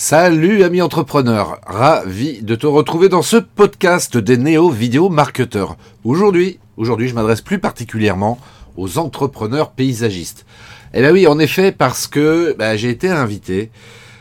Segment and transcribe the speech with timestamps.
[0.00, 5.76] Salut amis entrepreneurs, ravi de te retrouver dans ce podcast des néo-vidéo marketeurs.
[6.04, 8.38] Aujourd'hui, aujourd'hui je m'adresse plus particulièrement
[8.76, 10.46] aux entrepreneurs paysagistes.
[10.94, 13.72] Eh bien oui, en effet, parce que bah, j'ai été invité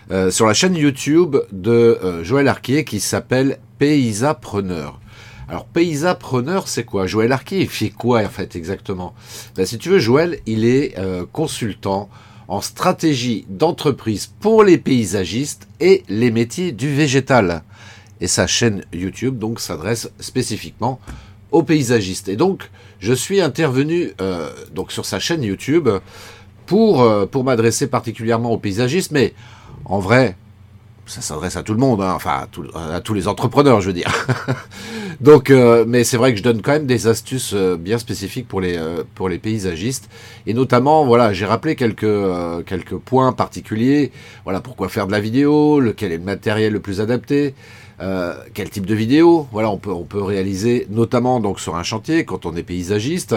[0.09, 4.99] euh, sur la chaîne YouTube de euh, Joël Arquier qui s'appelle Paysapreneur.
[5.47, 7.05] Alors Paysapreneur, c'est quoi?
[7.05, 9.13] Joël Arquier, il fait quoi en fait exactement?
[9.55, 12.09] Ben, Si tu veux, Joël, il est euh, consultant
[12.47, 17.63] en stratégie d'entreprise pour les paysagistes et les métiers du végétal.
[18.21, 20.99] Et sa chaîne YouTube donc s'adresse spécifiquement
[21.51, 22.29] aux paysagistes.
[22.29, 25.89] Et donc, je suis intervenu euh, donc sur sa chaîne YouTube
[26.65, 29.33] pour, euh, pour m'adresser particulièrement aux paysagistes, mais
[29.85, 30.35] en vrai,
[31.07, 34.11] ça s'adresse à tout le monde, hein, enfin à, tous les entrepreneurs, je veux dire.
[35.21, 38.47] Donc, euh, mais c'est vrai que je donne quand même des astuces euh, bien spécifiques
[38.47, 40.09] pour les euh, pour les paysagistes,
[40.45, 42.05] et notamment, voilà, j'ai rappelé quelques
[42.65, 44.11] quelques points particuliers.
[44.43, 47.55] Voilà, pourquoi faire de la vidéo, lequel est le matériel le plus adapté,
[48.53, 49.47] quel type de vidéo.
[49.51, 53.35] Voilà, on peut on peut réaliser, notamment donc sur un chantier quand on est paysagiste.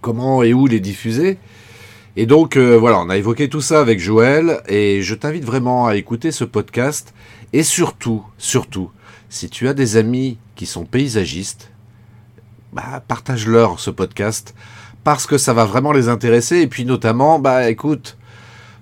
[0.00, 1.38] comment et où les diffuser.
[2.16, 5.96] Et donc voilà, on a évoqué tout ça avec Joël et je t'invite vraiment à
[5.96, 7.14] écouter ce podcast
[7.52, 8.90] et surtout, surtout,
[9.28, 11.70] si tu as des amis qui sont paysagistes,
[12.72, 14.54] bah, partage-leur ce podcast
[15.04, 16.58] parce que ça va vraiment les intéresser.
[16.60, 18.16] Et puis notamment, bah écoute,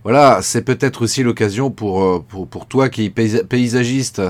[0.04, 2.24] voilà, c'est peut-être aussi l'occasion pour, euh,
[2.68, 4.22] toi qui es paysagiste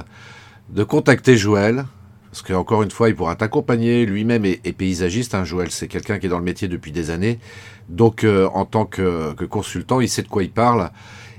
[0.70, 1.84] de contacter Joël.
[2.30, 4.06] Parce qu'encore une fois, il pourra t'accompagner.
[4.06, 5.34] Lui-même est, paysagiste.
[5.34, 7.40] Hein, Joël, c'est quelqu'un qui est dans le métier depuis des années.
[7.90, 10.90] Donc, euh, en tant que, consultant, il sait de quoi il parle.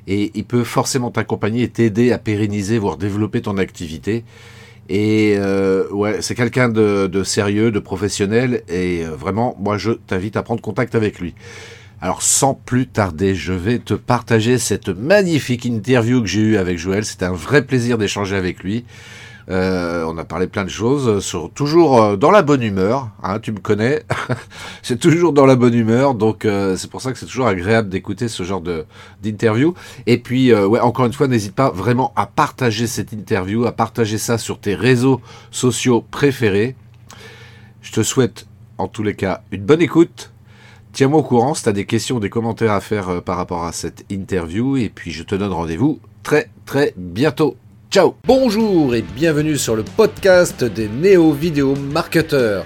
[0.07, 4.23] Et il peut forcément t'accompagner et t'aider à pérenniser, voire développer ton activité.
[4.89, 10.35] Et euh, ouais, c'est quelqu'un de, sérieux, de professionnel, et euh, vraiment, moi, je t'invite
[10.35, 11.33] à prendre contact avec lui.
[12.01, 16.79] Alors, sans plus tarder, je vais te partager cette magnifique interview que j'ai eue avec
[16.79, 17.05] Joël.
[17.05, 18.85] C'était un vrai plaisir d'échanger avec lui.
[19.51, 23.09] Euh, on a parlé plein de choses, sur, toujours euh, dans la bonne humeur.
[23.21, 24.03] Hein, tu me connais,
[24.81, 27.89] c'est toujours dans la bonne humeur, donc euh, c'est pour ça que c'est toujours agréable
[27.89, 28.61] d'écouter ce genre
[29.21, 29.73] d'interview.
[30.07, 34.37] Et puis, encore une fois, n'hésite pas vraiment à partager cette interview, à partager ça
[34.37, 35.19] sur tes réseaux
[35.51, 36.75] sociaux préférés.
[37.81, 40.31] Je te souhaite, en tous les cas, une bonne écoute.
[40.93, 43.73] Tiens-moi au courant si tu as des questions, des commentaires à faire par rapport à
[43.73, 44.77] cette interview.
[44.77, 47.57] Et puis, je te donne rendez-vous très, très bientôt.
[47.91, 52.63] Ciao Bonjour et bienvenue sur le podcast des néo-vidéo marketeurs.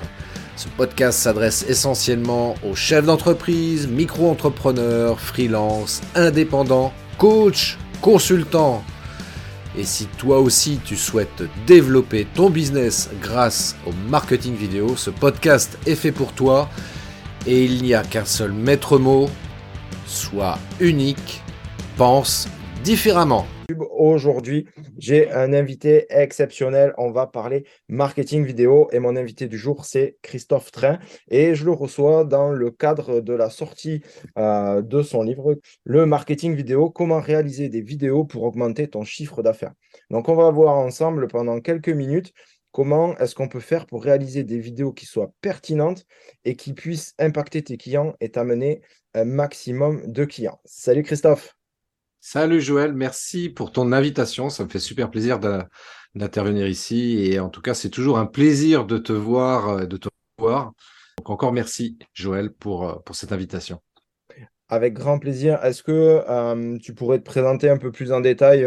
[0.55, 8.83] Ce podcast s'adresse essentiellement aux chefs d'entreprise, micro-entrepreneurs, freelance, indépendants, coachs, consultants.
[9.75, 15.79] Et si toi aussi tu souhaites développer ton business grâce au marketing vidéo, ce podcast
[15.87, 16.69] est fait pour toi
[17.47, 19.27] et il n'y a qu'un seul maître mot,
[20.05, 21.41] sois unique,
[21.97, 22.47] pense
[22.85, 23.47] différemment.
[23.97, 24.67] Aujourd'hui,
[24.99, 26.93] j'ai un invité exceptionnel.
[26.99, 30.99] On va parler marketing vidéo et mon invité du jour, c'est Christophe Train.
[31.27, 34.03] Et je le reçois dans le cadre de la sortie
[34.37, 39.41] euh, de son livre, Le marketing vidéo, comment réaliser des vidéos pour augmenter ton chiffre
[39.41, 39.73] d'affaires.
[40.11, 42.33] Donc, on va voir ensemble pendant quelques minutes
[42.71, 46.05] comment est-ce qu'on peut faire pour réaliser des vidéos qui soient pertinentes
[46.43, 48.81] et qui puissent impacter tes clients et t'amener
[49.15, 50.59] un maximum de clients.
[50.65, 51.55] Salut Christophe.
[52.27, 54.49] Salut Joël, merci pour ton invitation.
[54.49, 55.39] Ça me fait super plaisir
[56.15, 57.19] d'intervenir ici.
[57.19, 60.09] Et en tout cas, c'est toujours un plaisir de te voir, euh, de te
[60.39, 60.73] voir.
[61.19, 63.79] Donc encore merci Joël pour, euh, pour cette invitation.
[64.69, 65.63] Avec grand plaisir.
[65.63, 68.65] Est-ce que euh, tu pourrais te présenter un peu plus en détail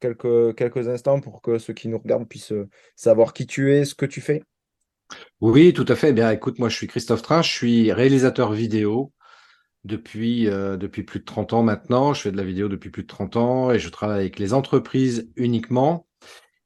[0.00, 2.54] quelques, quelques instants pour que ceux qui nous regardent puissent
[2.96, 4.42] savoir qui tu es, ce que tu fais?
[5.42, 6.08] Oui, tout à fait.
[6.08, 9.12] Eh bien, écoute, moi je suis Christophe Train, je suis réalisateur vidéo
[9.84, 12.14] depuis, euh, depuis plus de 30 ans maintenant.
[12.14, 14.54] Je fais de la vidéo depuis plus de 30 ans et je travaille avec les
[14.54, 16.06] entreprises uniquement.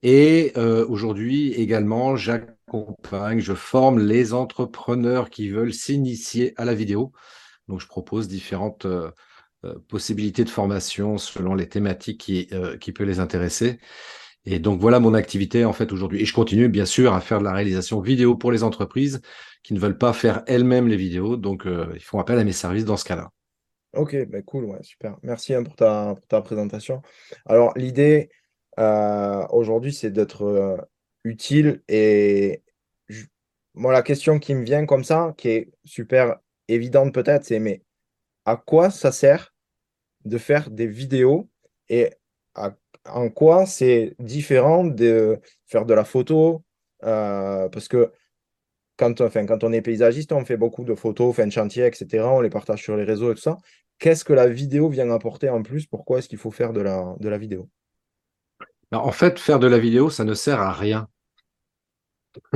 [0.03, 7.13] Et euh, aujourd'hui également, j'accompagne, je forme les entrepreneurs qui veulent s'initier à la vidéo.
[7.69, 9.11] Donc, je propose différentes euh,
[9.89, 12.49] possibilités de formation selon les thématiques qui,
[12.81, 13.79] qui peuvent les intéresser.
[14.45, 16.21] Et donc, voilà mon activité en fait aujourd'hui.
[16.23, 19.21] Et je continue bien sûr à faire de la réalisation vidéo pour les entreprises
[19.63, 21.37] qui ne veulent pas faire elles-mêmes les vidéos.
[21.37, 23.31] Donc, euh, ils font appel à mes services dans ce cas-là.
[23.95, 25.17] Ok, ben cool, ouais, super.
[25.23, 27.03] Merci hein, pour, ta, ta, présentation.
[27.47, 28.31] Alors, l'idée
[28.79, 30.77] euh, aujourd'hui, c'est d'être euh,
[31.25, 31.83] utile.
[31.89, 32.63] Et
[33.75, 36.39] moi, la question qui me vient comme ça, qui est super
[36.69, 37.83] évidente peut-être, c'est mais
[38.45, 39.55] à quoi ça sert
[40.25, 41.49] de faire des vidéos
[41.89, 42.11] et
[43.07, 46.65] en quoi c'est différent de faire de la photo
[47.01, 48.13] Parce que
[49.11, 52.25] quand, on est paysagiste, on fait beaucoup de photos, fin de chantier, etc.
[52.25, 53.59] On les partage sur les réseaux et tout ça.
[53.99, 55.87] Qu'est-ce que la vidéo vient apporter en plus?
[55.87, 57.69] Pourquoi est-ce qu'il faut faire de la, de la vidéo?
[58.91, 61.09] En fait, faire de la vidéo, ça ne sert à rien.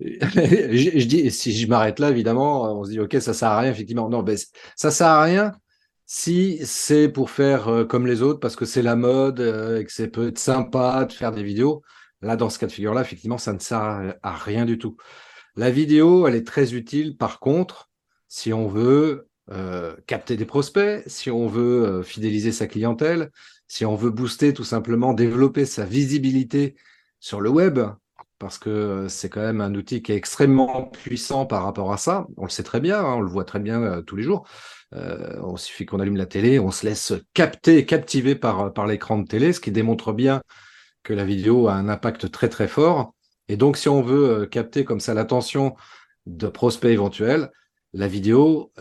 [0.00, 3.70] je, dis, si je m'arrête là, évidemment, on se dit, OK, ça sert à rien,
[3.70, 4.08] effectivement.
[4.08, 4.36] Non, ben,
[4.76, 5.52] ça sert à rien
[6.06, 9.84] si c'est pour faire euh, comme les autres, parce que c'est la mode euh, et
[9.84, 11.82] que c'est peut être sympa de faire des vidéos.
[12.22, 14.96] Là, dans ce cas de figure-là, effectivement, ça ne sert à, rien du tout.
[15.54, 17.90] La vidéo, elle est très utile, par contre,
[18.28, 23.30] si on veut euh, capter des prospects, si on veut fidéliser sa clientèle,
[23.68, 26.74] si on veut booster tout simplement, développer sa visibilité
[27.20, 27.80] sur le web,
[28.38, 32.26] parce que c'est quand même un outil qui est extrêmement puissant par rapport à ça.
[32.36, 34.46] On le sait très bien, hein, on le voit très bien euh, tous les jours.
[34.94, 39.18] Euh, on suffit qu'on allume la télé, on se laisse capter, captiver par, par l'écran
[39.18, 40.42] de télé, ce qui démontre bien
[41.06, 43.14] que la vidéo a un impact très très fort.
[43.48, 45.76] Et donc, si on veut euh, capter comme ça l'attention
[46.26, 47.50] de prospects éventuels,
[47.92, 48.72] la vidéo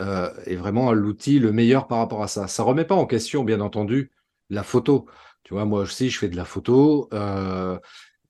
[0.46, 2.48] est vraiment l'outil le meilleur par rapport à ça.
[2.48, 4.12] Ça remet pas en question, bien entendu,
[4.50, 5.06] la photo.
[5.46, 7.08] Tu vois, moi aussi, je fais de la photo.
[7.14, 7.78] Euh,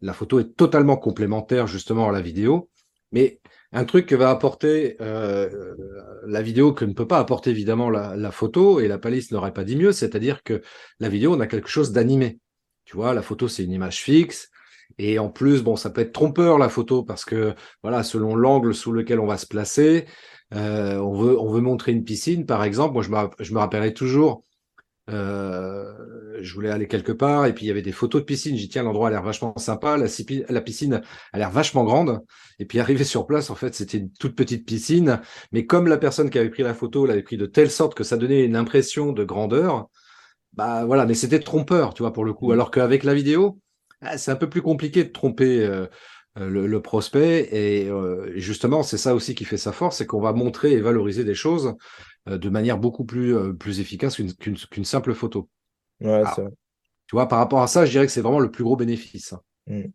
[0.02, 2.70] la photo est totalement complémentaire justement à la vidéo.
[3.14, 3.40] Mais
[3.72, 5.76] un truc que va apporter euh,
[6.28, 9.64] la vidéo que ne peut pas apporter évidemment la, photo, et la palisse n'aurait pas
[9.64, 10.62] dit mieux, c'est-à-dire que
[11.00, 12.40] la vidéo, on a quelque chose d'animé.
[12.86, 14.50] Tu vois, la photo, c'est une image fixe.
[14.98, 18.74] Et en plus, bon, ça peut être trompeur la photo parce que, voilà, selon l'angle
[18.74, 20.06] sous lequel on va se placer,
[20.54, 22.94] euh, on, veut, on veut montrer une piscine, par exemple.
[22.94, 24.46] Moi, je me, je rappellerai toujours
[25.12, 25.94] euh,
[26.42, 28.56] je voulais aller quelque part et puis il y avait des photos de piscine.
[28.56, 30.08] J'ai dit tiens, l'endroit a l'air vachement sympa, la,
[30.50, 31.02] la piscine
[31.34, 32.22] a l'air vachement grande.
[32.60, 35.22] Et puis arrivé sur place, en fait, c'était une toute petite piscine,
[35.52, 38.04] mais comme la personne qui avait pris la photo l'avait pris de telle sorte que
[38.04, 39.90] ça donnait une impression de grandeur,
[40.56, 42.50] bah voilà, mais c'était trompeur, tu vois, pour le coup.
[42.50, 42.54] Mmh.
[42.54, 43.60] Alors qu'avec la vidéo,
[44.02, 45.66] ah, c'est un peu plus compliqué de tromper.
[45.66, 45.88] Euh,
[46.38, 47.90] euh, le, prospect et
[48.36, 51.34] justement c'est ça aussi qui fait sa force c'est qu'on va montrer et valoriser des
[51.34, 51.78] choses
[52.28, 55.48] euh, de manière beaucoup plus, euh, plus efficace qu'une simple photo.
[56.02, 56.24] Ouais,
[57.08, 59.36] Tu vois, par rapport à ça, je dirais que c'est vraiment le plus gros bénéfice.
[59.68, 59.86] Mmh.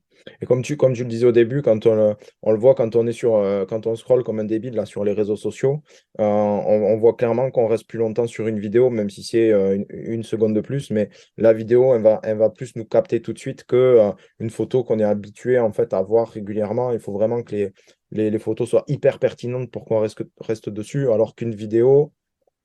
[0.41, 2.97] Et comme tu, comme tu le disais au début, quand on, on le voit quand
[2.97, 5.83] on est sur, euh, quand on scrolle comme un débile là, sur les réseaux sociaux,
[6.19, 9.51] on, voit clairement qu'on reste plus longtemps sur une vidéo, même si c'est
[9.89, 10.91] une, seconde de plus.
[10.91, 14.51] Mais la vidéo, elle va, elle va plus nous capter tout de suite que une
[14.51, 16.93] photo qu'on est habitué en fait à voir régulièrement.
[16.93, 17.73] Il faut vraiment que les,
[18.31, 22.13] les, photos soient hyper pertinentes pour qu'on reste, reste dessus, alors qu'une vidéo,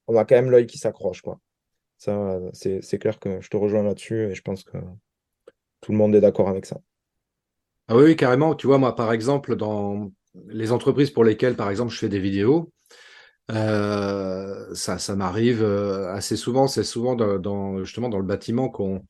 [0.08, 1.22] on a quand même l'œil qui s'accroche.
[1.98, 4.78] Ça, c'est clair que je te rejoins là-dessus et je pense que
[5.82, 6.80] tout le monde est d'accord avec ça.
[7.88, 8.56] Ah oui, carrément.
[8.56, 10.12] Tu vois, moi, par exemple, dans
[10.48, 12.72] les entreprises pour lesquelles, par exemple, je fais des vidéos,
[13.52, 16.68] euh, ça, ça m'arrive euh, assez souvent.
[16.68, 19.04] C'est souvent dans, justement dans le bâtiment qu'on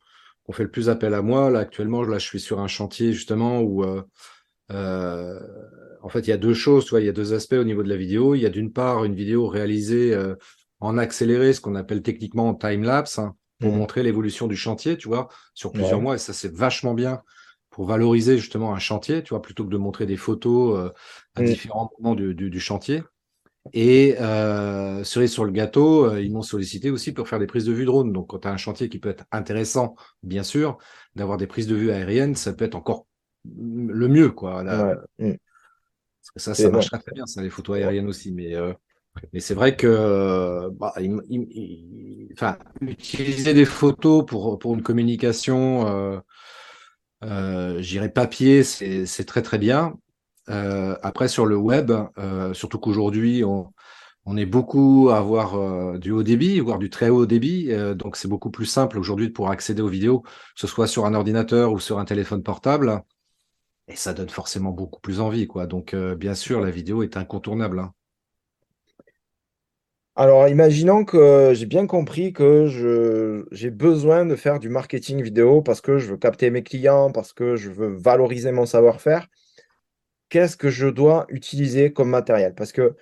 [0.51, 1.49] fait le plus appel à moi.
[1.49, 3.85] Là, actuellement, là, je suis sur un chantier justement où
[4.71, 5.39] euh,
[6.01, 6.85] en fait, il y a deux choses.
[6.85, 8.35] Tu vois, il y a deux aspects au niveau de la vidéo.
[8.35, 10.15] Il y a d'une part une vidéo réalisée
[10.81, 13.77] en accéléré, ce qu'on appelle techniquement time-lapse, hein, pour mmh.
[13.77, 16.15] montrer l'évolution du chantier, tu vois, sur plusieurs mois.
[16.15, 17.21] Et ça, c'est vachement bien
[17.75, 20.93] pour valoriser justement un chantier, tu vois, plutôt que de montrer des photos euh,
[21.35, 23.03] à différents moments du, chantier.
[23.73, 27.65] Et euh, cerise sur le gâteau, euh, ils m'ont sollicité aussi pour faire des prises
[27.65, 28.13] de vue drone.
[28.13, 30.77] Donc, quand tu as un chantier qui peut être intéressant, bien sûr,
[31.17, 33.07] d'avoir des prises de vue aériennes, ça peut être encore
[33.43, 34.63] le mieux, quoi.
[35.19, 35.31] Mmh.
[36.37, 38.31] ça, ça marche très bien, ça, les photos aériennes aussi.
[38.31, 38.71] Mais euh,
[39.33, 40.93] mais c'est vrai que bah,
[42.31, 46.21] enfin, utiliser des photos pour, pour une communication,
[47.25, 49.95] euh, j'irai papier, c'est très très bien.
[50.49, 53.73] Euh, après, sur le web, euh, surtout qu'aujourd'hui, on,
[54.25, 57.71] on, est beaucoup à avoir du haut débit, voire du très haut débit.
[57.95, 61.05] donc, c'est beaucoup plus simple aujourd'hui de pouvoir accéder aux vidéos, que ce soit sur
[61.05, 63.03] un ordinateur ou sur un téléphone portable.
[63.87, 65.47] Et ça donne forcément beaucoup plus envie.
[65.47, 65.67] Quoi.
[65.67, 67.79] Donc, bien sûr, la vidéo est incontournable.
[67.79, 67.93] Hein.
[70.17, 72.67] Alors, imaginons que j'ai bien compris que
[73.51, 77.33] j'ai besoin de faire du marketing vidéo parce que je veux capter mes clients, parce
[77.33, 79.27] que je veux valoriser mon savoir-faire.
[80.29, 82.53] Qu'est-ce que je dois utiliser comme matériel?
[82.55, 82.95] Parce que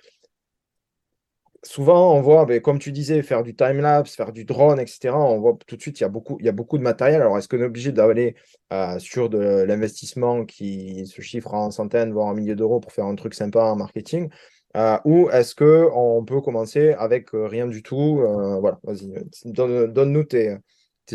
[1.62, 5.18] souvent, on voit, ben, comme tu disais, faire du time-lapse, faire du drone, etc.
[5.18, 7.20] On voit tout de suite, il y a beaucoup, il y a beaucoup de matériel.
[7.22, 8.34] Alors, est-ce qu'on est obligé d'aller
[8.72, 13.06] euh, sur de l'investissement qui se chiffre en centaines, voire en milliers d'euros pour faire
[13.06, 14.30] un truc sympa en marketing?
[14.76, 19.12] Euh, ou est-ce qu'on peut commencer avec euh, rien du tout euh, Voilà, vas-y,
[19.44, 20.58] donne-nous tes,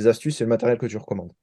[0.05, 1.33] astuces et le matériel que tu recommandes.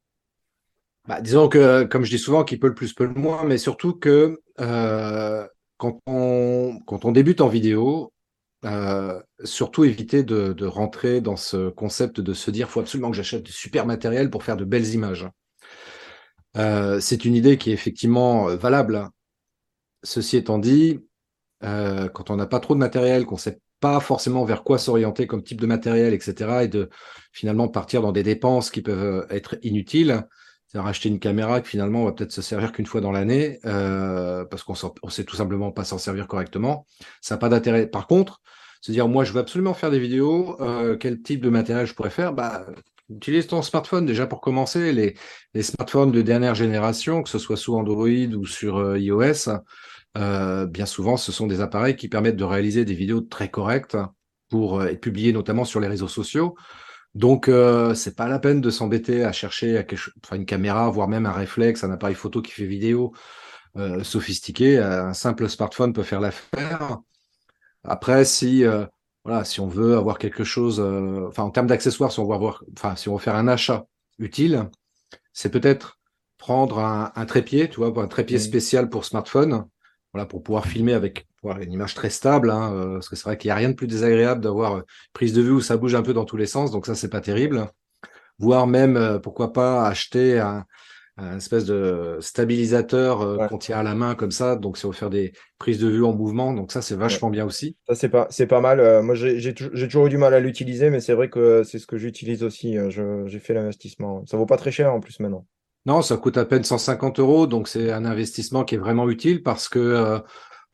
[1.07, 3.59] Bah, disons que, comme je dis souvent, qui peut le plus peut le moins, mais
[3.59, 8.13] surtout que quand, on, quand on débute en vidéo,
[9.45, 13.53] surtout éviter de, rentrer dans ce concept de se dire faut absolument que j'achète du
[13.53, 15.29] super matériel pour faire de belles images.
[16.55, 19.11] c'est une idée qui est effectivement valable.
[20.03, 21.01] Ceci étant dit,
[21.67, 24.79] euh, quand on n'a pas trop de matériel, qu'on ne sait pas forcément vers quoi
[24.79, 26.63] s'orienter comme type de matériel, etc.
[26.63, 26.89] Et de
[27.33, 30.27] finalement partir dans des dépenses qui peuvent être inutiles.
[30.67, 33.61] C'est-à-dire acheter une caméra que finalement on va peut-être se servir qu'une fois dans l'année
[33.67, 36.87] euh, parce qu'on ne sait tout simplement pas s'en servir correctement.
[37.21, 37.87] Ça n'a pas d'intérêt.
[37.87, 38.41] Par contre,
[38.81, 41.95] se dire moi je veux absolument faire des vidéos, euh, quel type de matériel je
[41.95, 42.67] pourrais faire bah,
[43.09, 44.93] Utilise ton smartphone déjà pour commencer.
[44.93, 49.51] Les, smartphones de dernière génération, que ce soit sous Android ou sur euh, iOS,
[50.17, 53.97] euh, bien souvent, ce sont des appareils qui permettent de réaliser des vidéos très correctes
[54.49, 56.57] pour être publiées notamment sur les réseaux sociaux.
[57.15, 60.11] Donc, euh, c'est pas la peine de s'embêter à chercher à quelque...
[60.25, 63.15] enfin, une caméra, voire même un réflexe, un appareil photo qui fait vidéo
[63.77, 64.79] euh, sophistiqué.
[64.79, 66.99] Un simple smartphone peut faire l'affaire.
[67.85, 68.85] Après, si euh,
[69.27, 72.35] voilà, si on veut avoir quelque chose, euh, enfin en termes d'accessoires, si on veut
[72.35, 73.87] avoir, enfin si on veut faire un achat
[74.19, 74.71] utile,
[75.33, 75.99] c'est peut-être
[76.39, 79.67] prendre un, un, trépied, tu vois, un trépied spécial pour smartphone,
[80.13, 81.27] voilà, pour pouvoir filmer avec
[81.61, 83.75] une image très stable, hein, euh, parce que c'est vrai qu'il n'y a rien de
[83.75, 86.37] plus désagréable d'avoir une euh, prise de vue où ça bouge un peu dans tous
[86.37, 87.69] les sens, donc ça, c'est pas terrible.
[88.39, 90.65] Voire même, euh, pourquoi pas, acheter un,
[91.39, 95.79] espèce de stabilisateur qu'on tient à la main comme ça, donc c'est faire des prises
[95.79, 97.75] de vue en mouvement, donc ça, c'est vachement bien aussi.
[97.89, 99.03] Ça, c'est pas, c'est pas mal.
[99.03, 101.97] moi, j'ai toujours eu du mal à l'utiliser, mais c'est vrai que c'est ce que
[101.97, 102.77] j'utilise aussi.
[102.91, 104.27] j'ai fait l'investissement.
[104.27, 105.47] Ça vaut pas très cher en plus maintenant.
[105.87, 109.43] Non, ça coûte à peine 150 euros, donc c'est un investissement qui est vraiment utile
[109.43, 110.21] parce que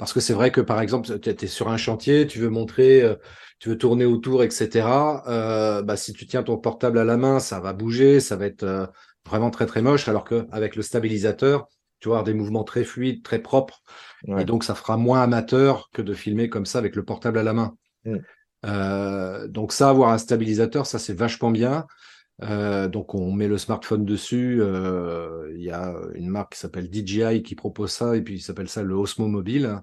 [0.02, 3.02] parce que c'est vrai que, par exemple, tu es sur un chantier, tu veux montrer,
[3.02, 3.14] euh,
[3.60, 4.88] tu veux tourner autour, etc.
[5.28, 8.46] Euh, bah, si tu tiens ton portable à la main, ça va bouger, ça va
[8.46, 8.84] être euh,
[9.24, 10.08] vraiment très, très moche.
[10.08, 11.68] Alors qu'avec le stabilisateur,
[12.00, 13.80] tu vas avoir des mouvements très fluides, très propres.
[14.38, 17.44] Et donc, ça fera moins amateur que de filmer comme ça avec le portable à
[17.44, 17.76] la main.
[18.04, 19.46] Mm.
[19.50, 21.86] donc, ça, avoir un stabilisateur, ça, c'est vachement bien.
[22.40, 24.58] Euh, donc on met le smartphone dessus.
[24.60, 28.40] Euh, il y a une marque qui s'appelle DJI qui propose ça et puis il
[28.40, 29.80] s'appelle ça le Osmo Mobile.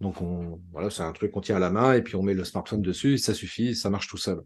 [0.00, 2.34] Donc on, voilà, c'est un truc qu'on tient à la main et puis on met
[2.34, 4.40] le smartphone dessus, ça suffit, ça marche tout seul.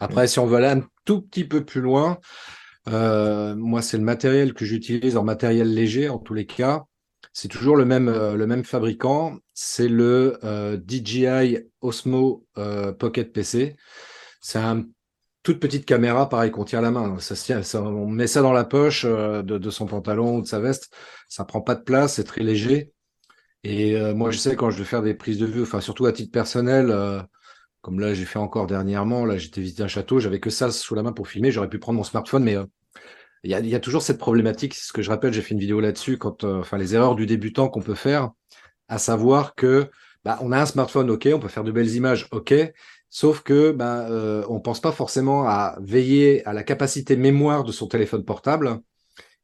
[0.00, 2.18] Après, si on veut aller un tout petit peu plus loin,
[2.88, 6.84] euh, moi c'est le matériel que j'utilise en matériel léger en tous les cas.
[7.32, 10.38] C'est toujours le même, le même fabricant, c'est le
[10.86, 12.44] DJI Osmo
[12.98, 13.76] Pocket PC.
[14.40, 14.84] C'est un
[15.56, 17.18] petite caméra, pareil, qu'on tient la main.
[17.20, 20.60] Ça, ça, on met ça dans la poche euh, de, son pantalon ou de sa
[20.60, 20.92] veste.
[21.28, 22.92] Ça prend pas de place, c'est très léger.
[23.64, 26.06] Et euh, moi, je sais quand je veux faire des prises de vue, enfin surtout
[26.06, 27.20] à titre personnel, euh,
[27.80, 30.94] comme là j'ai fait encore dernièrement, là j'étais visiter un château, j'avais que ça sous
[30.94, 31.50] la main pour filmer.
[31.50, 32.56] J'aurais pu prendre mon smartphone, mais
[33.44, 34.74] il y a, y, a, toujours cette problématique.
[34.74, 37.26] C'est ce que je rappelle, j'ai fait une vidéo là-dessus, quand, enfin les erreurs du
[37.26, 38.30] débutant qu'on peut faire,
[38.88, 39.90] à savoir que
[40.24, 42.54] bah, on a un smartphone, ok, on peut faire de belles images, ok,
[43.10, 47.72] Sauf que ben, euh, on pense pas forcément à veiller à la capacité mémoire de
[47.72, 48.80] son téléphone portable.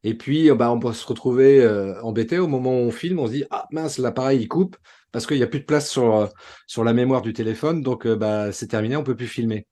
[0.03, 3.19] Et puis, ben, on peut se retrouver euh, embêté au moment où on filme.
[3.21, 4.77] On se dit ah mince, l'appareil il coupe
[5.13, 7.83] parce qu'il n'y a plus de place sur, euh, la mémoire du téléphone.
[7.83, 9.67] Donc, bah, c'est terminé, on peut plus filmer.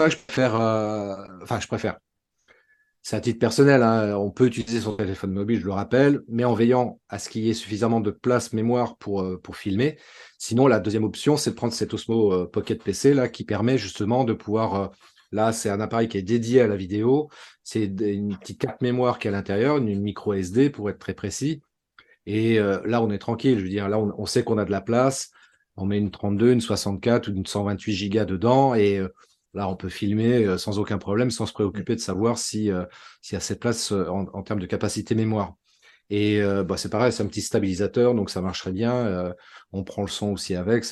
[0.00, 0.54] Je préfère,
[1.42, 1.98] enfin, je préfère
[3.06, 4.16] c'est à titre personnel, hein.
[4.18, 7.42] on peut utiliser son téléphone mobile, je le rappelle, mais en veillant à ce qu'il
[7.42, 9.96] y ait suffisamment de place mémoire euh, pour filmer.
[10.38, 13.78] Sinon, la deuxième option, c'est de prendre cet Osmo euh, Pocket PC là, qui permet
[13.78, 14.74] justement de pouvoir.
[14.74, 14.88] Euh,
[15.32, 17.30] là, c'est un appareil qui est dédié à la vidéo.
[17.62, 21.14] C'est une petite carte mémoire qui est à l'intérieur, une micro SD pour être très
[21.14, 21.62] précis.
[22.26, 23.58] Et là, on est tranquille.
[23.58, 25.30] Je veux dire, là, on, sait qu'on a de la place.
[25.76, 29.00] On met une 32, une 64 ou une 128 gigas dedans et
[29.56, 32.84] Là, on peut filmer euh, sans aucun problème, sans se préoccuper de savoir si euh,
[33.22, 35.54] s'il y a cette place euh, en, termes de capacité mémoire.
[36.10, 39.34] Et bah, c'est pareil, c'est un petit stabilisateur, donc ça marcherait bien.
[39.72, 40.84] on prend le son aussi avec.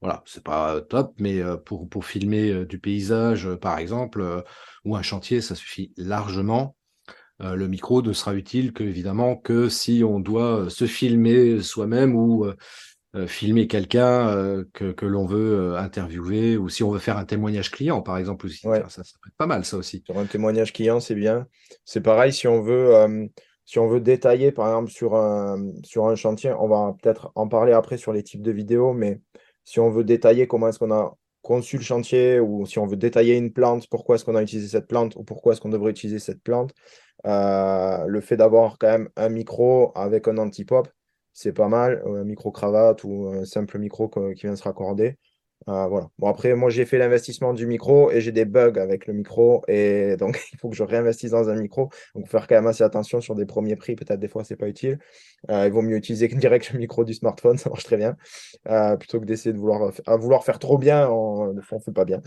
[0.00, 4.44] Voilà, c'est pas top, mais pour, pour filmer du paysage, par exemple,
[4.84, 6.76] ou un chantier, ça suffit largement.
[7.40, 12.46] le micro ne sera utile que évidemment que si on doit se filmer soi-même ou
[13.14, 17.18] euh, filmer quelqu'un euh, que, que l'on veut euh, interviewer ou si on veut faire
[17.18, 18.60] un témoignage client, par exemple, aussi.
[18.60, 20.02] Ça, ça, peut être pas mal, ça aussi.
[20.06, 21.46] Sur un témoignage client, c'est bien.
[21.84, 23.28] C'est pareil, si on veut,
[23.64, 27.96] si on veut détailler, par exemple, sur un, chantier, on va peut-être en parler après
[27.96, 29.20] sur les types de vidéos, mais
[29.64, 32.96] si on veut détailler comment est-ce qu'on a conçu le chantier ou si on veut
[32.96, 35.90] détailler une plante, pourquoi est-ce qu'on a utilisé cette plante ou pourquoi est-ce qu'on devrait
[35.90, 36.72] utiliser cette plante,
[37.24, 40.88] le fait d'avoir quand même un micro avec un anti-pop,
[41.32, 42.02] c'est pas mal.
[42.06, 45.16] Un micro-cravate ou un simple micro qui vient se raccorder.
[45.68, 46.08] Euh, voilà.
[46.18, 49.62] Bon, après, moi, j'ai fait l'investissement du micro et j'ai des bugs avec le micro.
[49.68, 51.90] Et donc, il faut que je réinvestisse dans un micro.
[52.14, 53.94] Donc, faire quand même assez attention sur des premiers prix.
[53.96, 54.98] Peut-être des fois, c'est pas utile.
[55.50, 57.58] Euh, il vaut mieux utiliser direct le micro du smartphone.
[57.58, 58.16] Ça marche très bien.
[58.68, 61.08] Euh, plutôt que d'essayer de vouloir, vouloir faire trop bien.
[61.08, 62.20] On ne fait pas bien.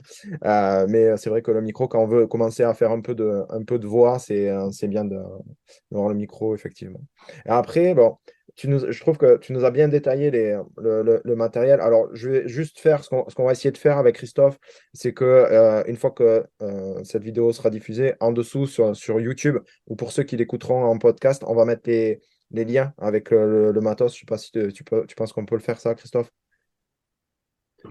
[0.87, 3.43] mais c'est vrai que le micro, quand on veut commencer à faire un peu de,
[3.49, 7.01] un peu de voix, c'est bien d'avoir le micro, effectivement.
[7.45, 8.17] Et après, bon,
[8.55, 11.81] tu nous, je trouve que tu nous as bien détaillé les, le, matériel.
[11.81, 14.57] Alors, je vais juste faire ce qu'on va essayer de faire avec Christophe,
[14.93, 19.19] c'est que euh, une fois que euh, cette vidéo sera diffusée, en dessous sur, sur,
[19.19, 19.57] YouTube,
[19.87, 22.21] ou pour ceux qui l'écouteront en podcast, on va mettre les,
[22.51, 24.13] les liens avec le, matos.
[24.13, 26.31] Je ne sais pas si tu, peux, tu penses qu'on peut le faire, ça, Christophe?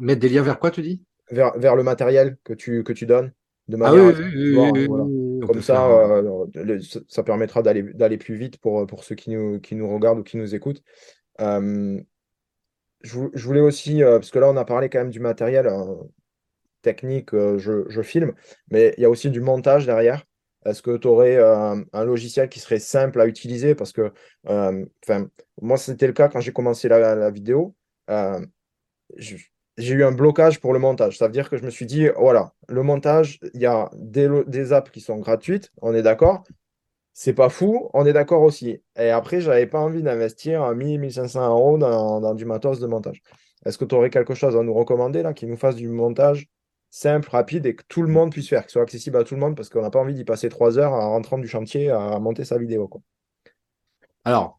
[0.00, 1.04] Mettre des liens vers quoi, tu dis?
[1.30, 3.33] Vers, vers le matériel que tu, que tu donnes
[3.68, 4.88] de ah manière oui,
[5.46, 9.92] Comme ça, euh, ça permettra d'aller plus vite pour, pour ceux qui nous, qui nous
[9.92, 10.82] regardent ou qui nous écoutent.
[11.38, 11.78] je,
[13.02, 15.68] voulais aussi, euh, parce que là, on a parlé quand même du matériel
[16.82, 18.34] technique, euh, je, je, filme,
[18.70, 20.24] mais il y a aussi du montage derrière.
[20.66, 23.74] Est-ce que tu aurais un logiciel qui serait simple à utiliser?
[23.74, 24.12] Parce que
[25.60, 27.74] moi, c'était le cas quand j'ai commencé la, la vidéo.
[29.16, 29.36] Je,
[29.76, 31.19] j'ai eu un blocage pour le montage.
[31.19, 34.73] Ça veut dire que je me suis dit, voilà, le montage, il y a des,
[34.73, 36.45] apps qui sont gratuites, on est d'accord.
[37.12, 38.83] C'est pas fou, on est d'accord aussi.
[38.97, 43.23] Et après, je n'avais pas envie d'investir 1000, 1500 euros dans, du matos de montage.
[43.64, 46.49] Est-ce que tu aurais quelque chose à nous recommander là, qui nous fasse du montage
[46.90, 49.40] simple, rapide et que tout le monde puisse faire, qui soit accessible à tout le
[49.40, 52.21] monde parce qu'on n'a pas envie d'y passer trois heures en rentrant du chantier à
[52.21, 52.88] monter sa vidéo.
[54.25, 54.59] Alors,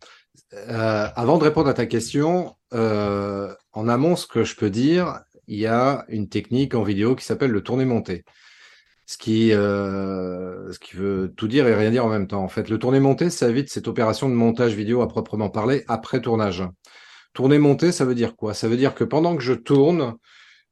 [0.54, 5.22] euh, avant de répondre à ta question, euh, en amont, ce que je peux dire,
[5.48, 8.24] il y a une technique en vidéo qui s'appelle le tourné-monté.
[9.28, 12.44] Euh, ce qui veut tout dire et rien dire en même temps.
[12.44, 16.22] En fait, le tourné-monté, ça évite cette opération de montage vidéo à proprement parler après
[16.22, 16.64] tournage.
[17.34, 18.54] Tourné-monté, ça veut dire quoi?
[18.54, 20.16] Ça veut dire que pendant que je tourne,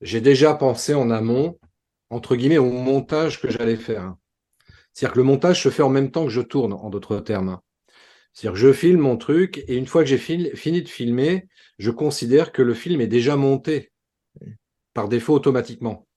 [0.01, 1.59] j'ai déjà pensé en amont,
[2.09, 4.15] entre guillemets, au montage que j'allais faire.
[4.93, 7.59] C'est-à-dire que le montage se fait en même temps que je tourne, en d'autres termes.
[8.33, 11.47] C'est-à-dire je filme mon truc et une fois que j'ai fini de filmer,
[11.77, 13.91] je considère que le film est déjà monté
[14.93, 16.07] par défaut automatiquement.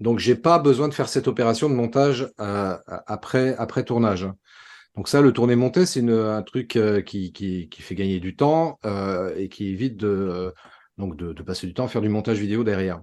[0.00, 4.28] Donc, j'ai pas besoin de faire cette opération de montage euh, après, tournage.
[4.96, 9.48] Donc ça, le tourner-monter, c'est un truc euh, qui, fait gagner du temps euh, et
[9.48, 10.52] qui évite de,
[10.98, 13.00] donc de, passer du temps à faire du montage vidéo derrière.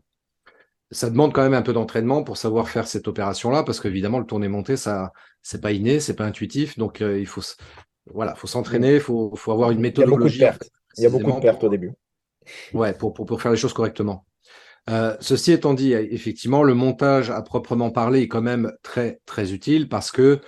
[0.92, 4.26] Ça demande quand même un peu d'entraînement pour savoir faire cette opération-là, parce qu'évidemment, le
[4.26, 7.42] tourner-monter, ça, c'est pas inné, c'est pas intuitif, donc il faut,
[8.06, 10.44] voilà, faut s'entraîner, il faut, faut, avoir une méthodologie.
[10.98, 11.92] Il y a beaucoup de pertes, au début.
[12.74, 14.26] Ouais, pour, pour, pour, faire les choses correctement.
[14.90, 19.54] Euh, ceci étant dit, effectivement, le montage à proprement parler est quand même très très
[19.54, 20.40] utile parce que,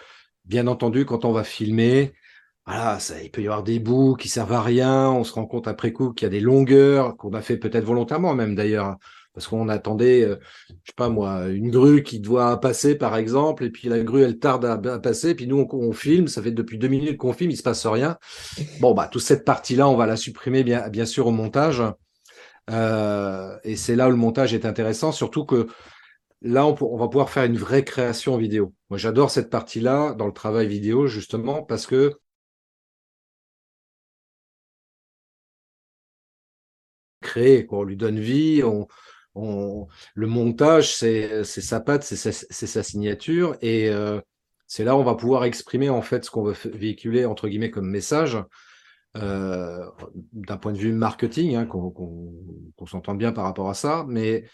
[0.46, 2.14] bien entendu, quand on va filmer,
[2.66, 5.10] voilà, ça, il peut y avoir des bouts qui servent à rien.
[5.10, 7.84] On se rend compte après coup qu'il y a des longueurs qu'on a fait peut-être
[7.84, 8.96] volontairement même d'ailleurs
[9.34, 10.36] parce qu'on attendait, euh,
[10.70, 14.24] je sais pas moi, une grue qui doit passer par exemple, et puis la grue
[14.24, 17.52] elle tarde à, passer, puis nous on, filme, ça fait depuis deux minutes qu'on filme,
[17.52, 18.18] il se passe rien.
[18.80, 21.82] Bon bah toute cette partie-là, on va la supprimer bien, bien sûr au montage,
[22.70, 25.68] euh, et c'est là où le montage est intéressant, surtout que
[26.42, 28.74] là on, on va pouvoir faire une vraie création vidéo.
[28.90, 32.14] Moi j'adore cette partie-là dans le travail vidéo justement parce que
[37.24, 37.80] créer, quoi.
[37.80, 38.88] on lui donne vie, on,
[39.36, 44.20] le montage, c'est sa patte, c'est sa, signature, et euh,
[44.68, 47.72] c'est là où on va pouvoir exprimer en fait ce qu'on veut véhiculer entre guillemets
[47.72, 48.38] comme message.
[49.16, 49.88] Euh,
[50.32, 54.46] d'un point de vue marketing, hein, qu'on s'entende bien par rapport à ça, mais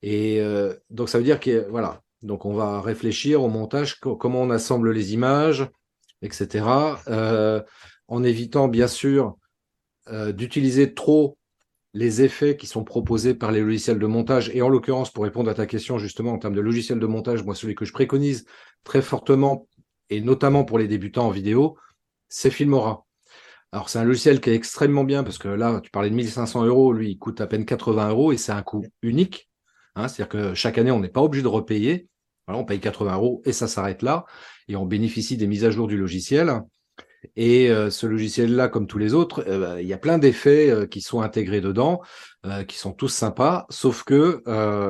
[0.00, 4.42] et euh, donc ça veut dire que voilà, donc on va réfléchir au montage, comment
[4.42, 5.68] on assemble les images,
[6.22, 6.64] etc.
[8.06, 9.36] en évitant bien sûr
[10.08, 11.36] d'utiliser trop
[11.96, 15.50] les effets qui sont proposés par les logiciels de montage, et en l'occurrence, pour répondre
[15.50, 18.44] à ta question justement en termes de logiciel de montage, moi celui que je préconise
[18.84, 19.66] très fortement,
[20.10, 21.78] et notamment pour les débutants en vidéo,
[22.28, 23.06] c'est Filmora.
[23.72, 26.66] Alors c'est un logiciel qui est extrêmement bien, parce que là, tu parlais de 1500
[26.66, 29.48] euros, lui, il coûte à peine 80 euros, et c'est un coût unique.
[29.94, 32.08] Hein, C'est-à-dire que chaque année, on n'est pas obligé de repayer.
[32.46, 34.26] on paye 80 euros et ça s'arrête là,
[34.68, 36.60] et on bénéficie des mises à jour du logiciel.
[37.36, 40.70] Et euh, ce logiciel-là, comme tous les autres, euh, bah, il y a plein d'effets
[40.70, 42.00] euh, qui sont intégrés dedans,
[42.68, 44.40] qui sont tous sympas, sauf que,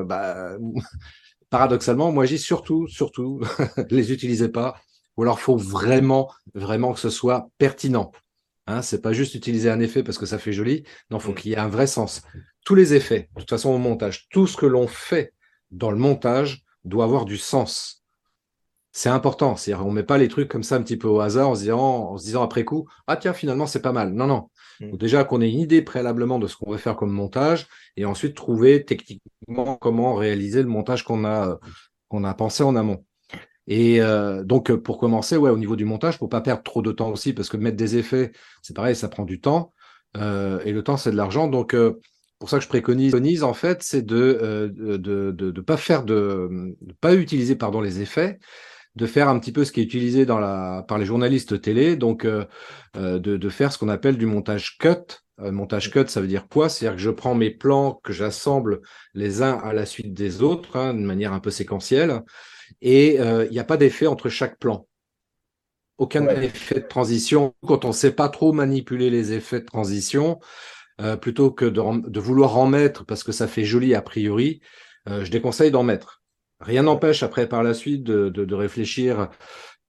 [0.03, 0.59] bah,
[1.51, 3.40] paradoxalement, moi, j'ai surtout, surtout,
[3.90, 4.77] les utilisez pas.
[5.16, 8.12] Ou alors, faut vraiment, vraiment que ce soit pertinent.
[8.66, 10.83] Hein, c'est pas juste utiliser un effet parce que ça fait joli.
[11.11, 11.35] Non, faut mm.
[11.37, 12.20] qu'il y ait un vrai sens.
[12.66, 15.33] Tous les effets, de toute façon, au montage, tout ce que l'on fait
[15.70, 18.05] dans le montage doit avoir du sens
[18.96, 19.56] c'est important.
[19.56, 21.61] C'est-à-dire, on met pas les trucs comme ça un petit peu au hasard en se
[21.61, 24.14] disant, en se disant après coup, ah tiens, finalement, c'est pas mal.
[24.14, 24.48] Non, non.
[24.80, 24.96] Mmh.
[24.96, 27.66] déjà qu'on ait une idée préalablement de ce qu'on veut faire comme montage
[27.98, 31.59] et ensuite trouver techniquement comment réaliser le montage qu'on a,
[32.09, 33.04] qu'on a pensé en amont.
[33.66, 36.90] Et euh, donc, pour commencer, ouais, au niveau du montage, pour pas perdre trop de
[36.90, 38.32] temps aussi, parce que mettre des effets,
[38.62, 39.74] c'est pareil, ça prend du temps.
[40.16, 41.48] Euh, et le temps, c'est de l'argent.
[41.48, 42.00] Donc, euh,
[42.38, 46.02] pour ça que je préconise, en fait, c'est de ne de, de, de, pas faire
[46.02, 48.38] de, de pas utiliser pardon les effets,
[48.96, 51.96] de faire un petit peu ce qui est utilisé dans la, par les journalistes télé,
[51.96, 52.46] donc euh,
[52.96, 55.20] euh, de, de, faire ce qu'on appelle du montage cut.
[55.40, 56.70] Euh, montage cut, ça veut dire quoi?
[56.70, 58.80] C'est-à-dire que je prends mes plans, que j'assemble
[59.12, 62.22] les uns à la suite des autres, hein, de manière un peu séquentielle,
[62.80, 64.88] et il n'y a pas d'effet entre chaque plan.
[65.98, 67.54] Aucun effet de transition.
[67.66, 70.40] Quand on ne sait pas trop manipuler les effets de transition,
[71.20, 74.61] plutôt que de, de, vouloir en mettre parce que ça fait joli a priori,
[75.06, 76.15] je déconseille d'en mettre.
[76.61, 79.29] Rien n'empêche après par la suite de, réfléchir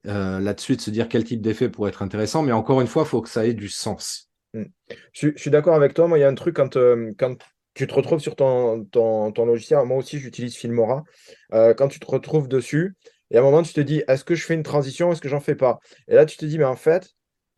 [0.06, 3.04] euh, là-dessus, de se dire quel type d'effet pourrait être intéressant, mais encore une fois,
[3.04, 4.30] il faut que ça ait du sens.
[4.54, 4.66] Hmm.
[5.14, 6.08] Je, je, suis d'accord avec toi.
[6.08, 7.12] Moi, il y a un truc quand, euh,
[7.74, 8.86] tu te retrouves sur ton,
[9.38, 11.04] logiciel, moi aussi j'utilise Filmora,
[11.54, 12.96] euh, quand tu te retrouves dessus,
[13.30, 15.30] et à un moment tu te dis, est-ce que je fais une transition, est-ce que
[15.30, 15.80] j'en fais pas?
[16.08, 17.10] Et là tu te dis, mais en fait,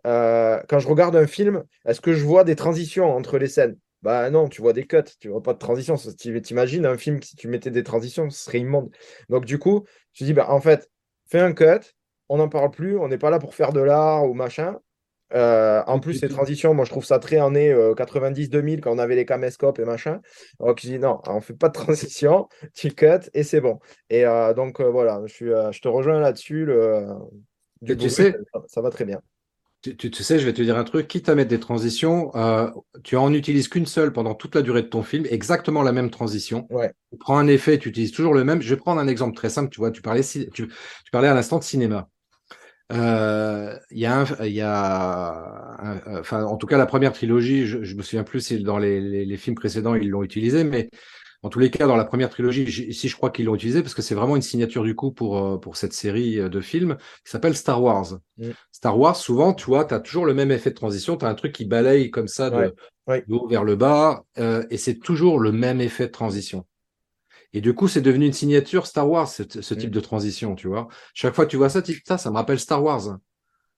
[0.04, 3.78] quand je regarde un film, est-ce que je vois des transitions entre les scènes?
[4.02, 5.96] Bah non, tu vois des cuts, tu vois pas de transition.
[5.96, 8.90] T'imagines un film, si tu mettais des transitions, ce serait immonde.
[9.30, 10.90] Donc du coup, je dis, bah en fait,
[11.30, 11.94] fais un cut,
[12.30, 14.80] on n'en parle plus, on n'est pas là pour faire de l'art ou machin.
[15.34, 18.98] Euh, en plus, ces transitions, moi je trouve ça très années 90-2000 euh, quand on
[18.98, 20.22] avait les caméscopes et machin.
[20.60, 23.80] Donc je dis non, on fait pas de transition, tu cut et c'est bon.
[24.10, 26.66] Et euh, donc voilà, je, suis, je te rejoins là-dessus.
[26.66, 27.06] Le,
[27.86, 28.36] tu sais,
[28.68, 29.22] ça va très bien.
[29.82, 32.70] Tu, sais, je vais te dire un truc, quitte à mettre des transitions, euh,
[33.04, 36.10] tu en utilises qu'une seule pendant toute la durée de ton film, exactement la même
[36.10, 36.68] transition.
[36.70, 36.92] Ouais.
[37.12, 38.62] Tu prends un effet, tu utilises toujours le même.
[38.62, 40.68] Je vais prendre un exemple très simple, tu vois, tu parlais, tu, tu
[41.14, 42.10] parlais à l'instant de cinéma.
[42.92, 45.78] Euh, il y a, un, y a
[46.20, 49.00] enfin, en tout cas, la première trilogie, je, je me souviens plus si dans les,
[49.00, 50.90] les, les films précédents ils l'ont utilisé, mais
[51.42, 53.94] en tous les cas, dans la première trilogie, ici je crois qu'ils l'ont utilisé parce
[53.94, 56.98] que c'est vraiment une signature du coup pour, euh, pour cette série euh, de films
[57.24, 58.20] qui s'appelle Star Wars.
[58.38, 58.50] Mm.
[58.74, 61.30] Star Wars, souvent, tu vois, tu as toujours le même effet de transition, tu as
[61.30, 62.76] un truc qui balaye comme ça de,
[63.30, 66.66] haut vers le bas, euh, et c'est toujours le même effet de transition.
[67.54, 69.94] Et du coup, c'est devenu une signature Star Wars, ce, ce type mm.
[69.94, 70.90] de transition, tu vois.
[71.14, 73.18] Chaque fois que tu vois ça, tu ça, ça me rappelle Star Wars.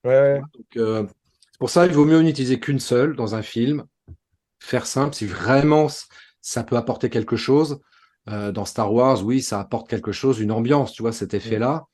[0.04, 0.42] Ouais,
[0.74, 1.06] c'est
[1.60, 3.86] pour ça, il vaut mieux n'utiliser qu'une seule dans un film,
[4.60, 5.90] faire simple, si vraiment
[6.42, 7.80] ça peut apporter quelque chose.
[8.30, 11.86] Euh, dans Star Wars, oui, ça apporte quelque chose, une ambiance, tu vois, cet effet-là,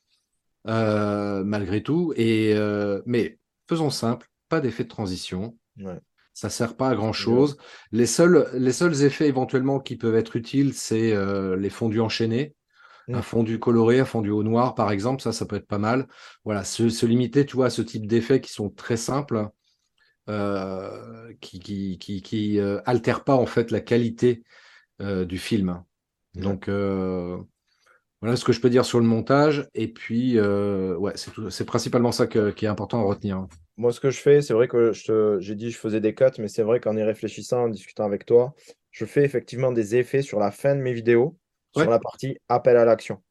[0.67, 2.13] euh, malgré tout.
[2.15, 5.57] Et, euh, mais faisons simple, pas d'effet de transition.
[5.79, 5.99] Ouais.
[6.33, 7.57] Ça sert pas à grand chose.
[7.91, 11.15] Les seuls, les seuls effets éventuellement qui peuvent être utiles, c'est
[11.57, 12.53] les fondus enchaînés.
[13.07, 13.15] Mm.
[13.15, 16.07] Un fondu coloré, un fondu au noir, par exemple, ça, ça peut être pas mal.
[16.43, 19.49] Voilà, se, se limiter, tu vois, à ce type d'effets qui sont très simples
[20.29, 24.43] euh, qui qui, qui, qui euh, altère pas en fait la qualité
[25.01, 25.83] euh, du film.
[26.35, 29.69] Donc voilà ce que je peux dire sur le montage.
[29.73, 33.47] Et puis ouais, c'est principalement ça que, qui est important à retenir.
[33.77, 34.91] Moi, ce que je fais, c'est vrai que
[35.39, 38.25] j'ai dit je faisais des cuts, mais c'est vrai qu'en y réfléchissant, en discutant avec
[38.25, 38.53] toi,
[38.91, 41.37] je fais effectivement des effets sur la fin de mes vidéos,
[41.75, 43.21] sur la partie appel à l'action.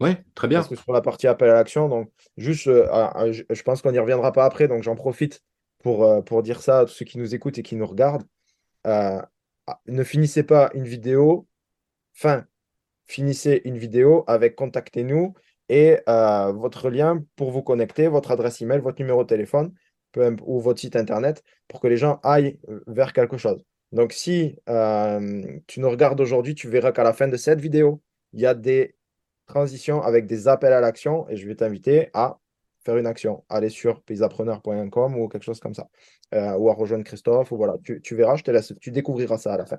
[0.00, 0.60] Oui, très bien.
[0.60, 4.32] Parce que sur la partie appel à l'action, donc juste, je pense qu'on n'y reviendra
[4.32, 5.42] pas après, donc j'en profite
[5.86, 8.24] pour, euh, pour dire ça à tous ceux qui nous écoutent et qui nous regardent.
[8.88, 9.22] Euh,
[9.68, 11.46] ah, ne finissez pas une vidéo,
[12.12, 12.44] fin,
[13.06, 15.34] finissez une vidéo avec contactez-nous
[15.68, 19.72] et euh, votre lien pour vous connecter, votre adresse email, votre numéro de téléphone
[20.42, 23.62] ou votre site internet pour que les gens aillent vers quelque chose.
[23.92, 24.58] Donc, si
[25.68, 28.54] tu nous regardes aujourd'hui, tu verras qu'à la fin de cette vidéo, il y a
[28.54, 28.96] des
[29.46, 32.40] transitions avec des appels à l'action et je vais t'inviter à
[32.86, 35.88] faire une action, aller sur paysappreneur.com ou quelque chose comme ça,
[36.34, 39.38] euh, ou à rejoindre Christophe, ou voilà, tu, tu, verras, je te laisse, tu découvriras
[39.38, 39.78] ça à la fin.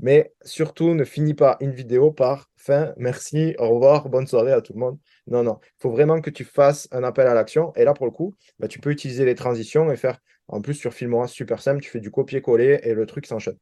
[0.00, 4.60] Mais surtout, ne finis pas une vidéo par fin, merci, au revoir, bonne soirée à
[4.60, 4.98] tout le monde.
[5.26, 7.72] Non, non, il faut vraiment que tu fasses un appel à l'action.
[7.76, 10.74] Et là, pour le coup, bah, tu peux utiliser les transitions et faire, en plus,
[10.74, 13.58] sur Filmora, super simple, tu fais du copier-coller et le truc s'enchaîne.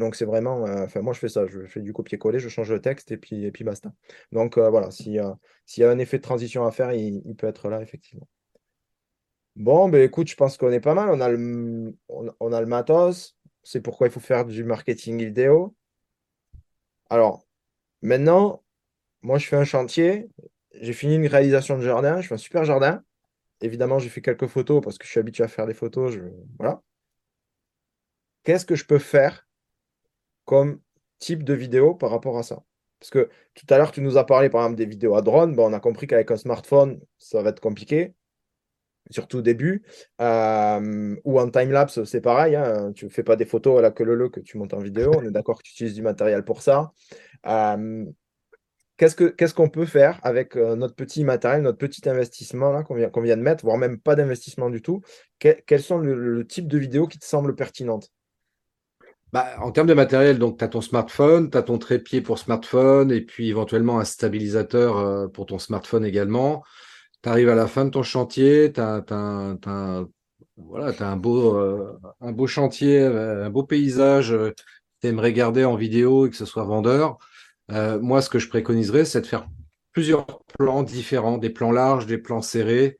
[0.00, 2.72] Donc c'est vraiment, euh, enfin moi je fais ça, je fais du copier-coller, je change
[2.72, 3.92] le texte et puis, et puis basta.
[4.32, 7.68] Donc euh, voilà, s'il y a un effet de transition à faire, il, peut être
[7.68, 8.26] là effectivement.
[9.56, 12.66] Bon, ben écoute, je pense qu'on est pas mal, on a le, on, a le
[12.66, 15.76] matos, c'est pourquoi il faut faire du marketing vidéo.
[17.10, 17.46] Alors,
[18.00, 18.62] maintenant,
[19.20, 20.30] moi je fais un chantier,
[20.80, 23.02] j'ai fini une réalisation de jardin, je fais un super jardin.
[23.60, 26.14] Évidemment, j'ai fait quelques photos parce que je suis habitué à faire des photos.
[26.14, 26.20] Je...
[26.58, 26.80] Voilà.
[28.44, 29.46] Qu'est-ce que je peux faire
[31.18, 32.62] type de vidéo par rapport à ça.
[32.98, 35.54] Parce que tout à l'heure, tu nous as parlé par exemple des vidéos à drone.
[35.54, 38.14] Bon, on a compris qu'avec un smartphone, ça va être compliqué,
[39.10, 39.82] surtout au début.
[40.20, 42.56] Euh, ou en time-lapse, c'est pareil.
[42.56, 42.92] Hein.
[42.94, 45.12] Tu ne fais pas des photos à la queue le que tu montes en vidéo.
[45.16, 46.92] On est d'accord que tu utilises du matériel pour ça.
[47.46, 48.04] Euh,
[48.98, 53.10] qu'est-ce qu'on peut faire avec euh, notre petit matériel, notre petit investissement là qu'on vient,
[53.16, 55.00] vient, de mettre, voire même pas d'investissement du tout?
[55.38, 58.10] Quels sont le, le type de vidéo qui te semble pertinente
[59.32, 62.38] bah, en termes de matériel, donc tu as ton smartphone, tu as ton trépied pour
[62.38, 66.64] smartphone et puis éventuellement un stabilisateur euh, pour ton smartphone également.
[67.22, 69.02] tu arrives à la fin de ton chantier, tu as,
[70.66, 74.52] voilà, un, beau, euh, un beau chantier, euh, un beau paysage, euh,
[75.00, 77.18] tu aimerais garder en vidéo et que ce soit vendeur.
[77.68, 79.46] moi, ce que je préconiserais, c'est de faire
[79.92, 80.26] plusieurs
[80.58, 82.98] plans différents, des plans larges, des plans serrés,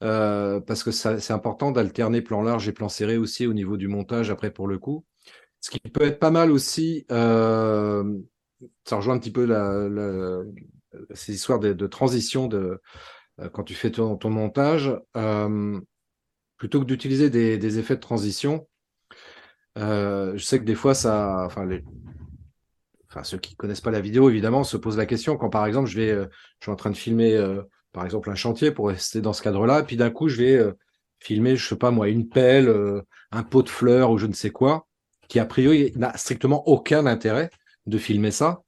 [0.00, 4.30] parce que c'est important d'alterner plans larges et plans serrés aussi au niveau du montage
[4.30, 5.04] après pour le coup.
[5.62, 8.02] Ce qui peut être pas mal aussi, ça
[8.90, 9.88] rejoint un petit peu la,
[11.14, 12.82] ces histoires de, transition de,
[13.52, 14.92] quand tu fais ton, montage
[16.62, 18.68] plutôt que d'utiliser des, effets de transition,
[19.78, 21.68] euh, je sais que des fois, ça, enfin,
[23.08, 25.88] enfin, ceux qui connaissent pas la vidéo, évidemment, se posent la question quand, par exemple,
[25.88, 26.26] je vais, euh,
[26.60, 29.42] je suis en train de filmer, euh, par exemple, un chantier pour rester dans ce
[29.42, 30.72] cadre-là, puis d'un coup, je vais
[31.18, 32.72] filmer, je sais pas moi, une pelle,
[33.32, 34.86] un pot de fleurs ou je ne sais quoi,
[35.28, 37.50] qui a priori n'a strictement aucun intérêt
[37.86, 38.62] de filmer ça.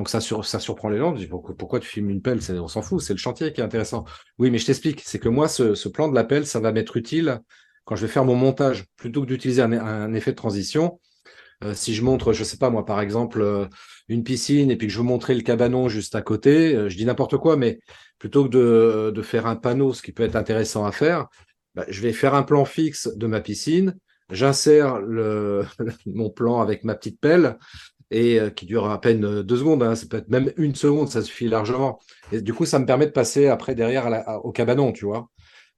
[0.00, 1.14] Donc ça, surprend les gens.
[1.58, 2.40] pourquoi, tu filmes une pelle?
[2.52, 4.06] On s'en fout, c'est le chantier qui est intéressant.
[4.38, 6.96] Oui, mais je t'explique, c'est que moi, ce, plan de la pelle, ça va m'être
[6.96, 7.40] utile
[7.84, 8.86] quand je vais faire mon montage.
[8.96, 11.00] Plutôt que d'utiliser un, effet de transition,
[11.64, 13.66] euh, si je montre, je sais pas moi, par exemple, euh,
[14.08, 16.96] une piscine et puis que je veux montrer le cabanon juste à côté, euh, je
[16.96, 17.78] dis n'importe quoi, mais
[18.18, 21.26] plutôt que de, faire un panneau, ce qui peut être intéressant à faire,
[21.74, 23.94] bah, je vais faire un plan fixe de ma piscine,
[24.30, 25.00] j'insère
[26.06, 27.58] mon plan avec ma petite pelle
[28.10, 29.82] et euh, qui dure à peine euh, deux secondes.
[29.82, 29.94] Hein.
[29.94, 31.98] Ça peut être même une seconde, ça suffit largement.
[32.32, 35.28] Et du coup, ça me permet de passer après derrière au cabanon, tu vois.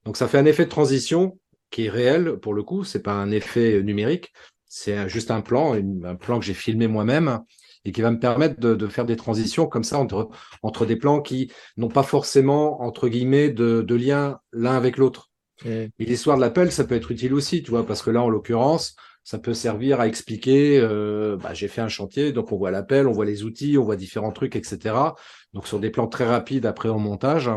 [0.05, 1.39] Donc, ça fait un effet de transition
[1.71, 2.83] qui est réel pour le coup.
[2.83, 4.33] C'est pas un effet numérique.
[4.67, 7.39] C'est juste un plan, un plan que j'ai filmé moi-même
[7.85, 10.29] et qui va me permettre de, faire des transitions comme ça entre,
[10.63, 15.29] entre des plans qui n'ont pas forcément, entre guillemets, de, de lien l'un avec l'autre.
[15.65, 18.29] Et l'histoire de l'appel, ça peut être utile aussi, tu vois, parce que là, en
[18.29, 22.71] l'occurrence, ça peut servir à expliquer, euh, bah, j'ai fait un chantier, donc on voit
[22.71, 24.95] l'appel, on voit les outils, on voit différents trucs, etc.
[25.53, 27.49] Donc sur des plans très rapides après en montage.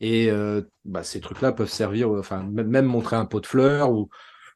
[0.00, 4.08] Et euh, bah, ces trucs-là peuvent servir, enfin même montrer un pot de fleurs ou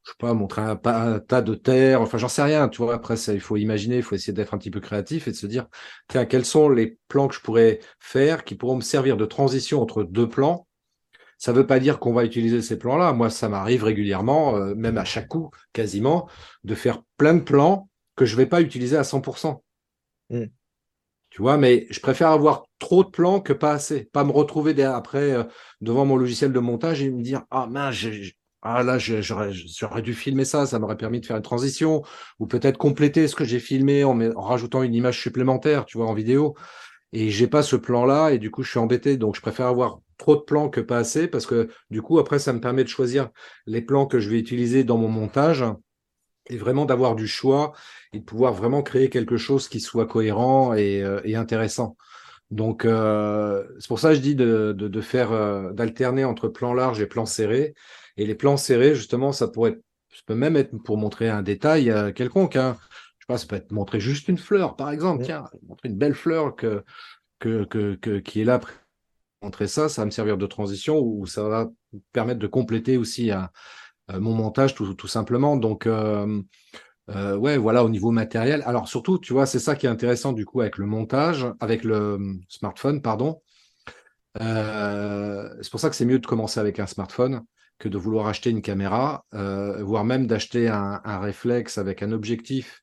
[0.05, 0.77] je sais pas, montrer un,
[1.21, 2.95] tas de terre, enfin j'en sais rien, tu vois.
[2.95, 5.37] Après, ça, il faut imaginer, il faut essayer d'être un petit peu créatif et de
[5.37, 5.67] se dire,
[6.09, 9.83] tiens, quels sont les plans que je pourrais faire qui pourront me servir de transition
[9.83, 10.68] entre deux plans
[11.39, 13.13] ça ne veut pas dire qu'on va utiliser ces plans-là.
[13.13, 16.29] Moi, ça m'arrive régulièrement, euh, même à chaque coup, quasiment,
[16.65, 19.63] de faire plein de plans que je ne vais pas utiliser à 100%.
[20.31, 20.47] Hmm.
[21.31, 24.05] Tu vois, mais je préfère avoir trop de plans que pas assez.
[24.13, 25.45] Pas me retrouver après euh,
[25.81, 28.05] devant mon logiciel de montage et me dire Ah mince,
[28.63, 32.03] ah là, j'aurais dû filmer ça, ça m'aurait permis de faire une transition,
[32.41, 36.09] ou peut-être compléter ce que j'ai filmé en, en, rajoutant une image supplémentaire, tu vois,
[36.09, 36.57] en vidéo.
[37.13, 39.17] Et j'ai pas ce plan-là, et du coup, je suis embêté.
[39.17, 42.39] Donc, je préfère avoir trop de plans que pas assez, parce que du coup, après,
[42.39, 43.31] ça me permet de choisir
[43.67, 45.65] les plans que je vais utiliser dans mon montage
[46.51, 47.73] et vraiment d'avoir du choix
[48.13, 51.97] et de pouvoir vraiment créer quelque chose qui soit cohérent et, euh, intéressant.
[52.51, 57.01] Donc, euh, c'est pour ça que je dis de, faire, euh, d'alterner entre plans larges
[57.01, 57.75] et plans serrés.
[58.17, 59.79] Et les plans serrés, justement, ça pourrait
[60.11, 62.57] ça peut même être pour montrer un détail quelconque.
[62.57, 62.77] Hein.
[63.29, 65.25] Pas, ça peut être montrer juste une fleur, par exemple.
[65.25, 66.83] Tiens, montrer une belle fleur que,
[67.39, 68.59] que, que qui est là
[69.43, 71.69] montrer ça, ça va me servir de transition ou ça va
[72.13, 73.41] permettre de compléter aussi euh,
[74.11, 75.57] euh, mon montage tout, simplement.
[75.57, 76.43] Donc, euh,
[77.09, 78.63] ouais, voilà, au niveau matériel.
[78.67, 81.85] Alors, surtout, tu vois, c'est ça qui est intéressant du coup avec le montage, avec
[81.85, 83.41] le smartphone, pardon.
[84.39, 87.43] c'est pour ça que c'est mieux de commencer avec un smartphone
[87.79, 92.83] que de vouloir acheter une caméra, voire même d'acheter un, réflexe avec un objectif.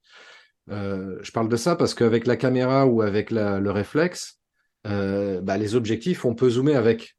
[0.68, 4.40] Je parle de ça parce qu'avec la caméra ou avec le réflexe,
[4.86, 7.16] euh, bah, les objectifs, on peut zoomer avec.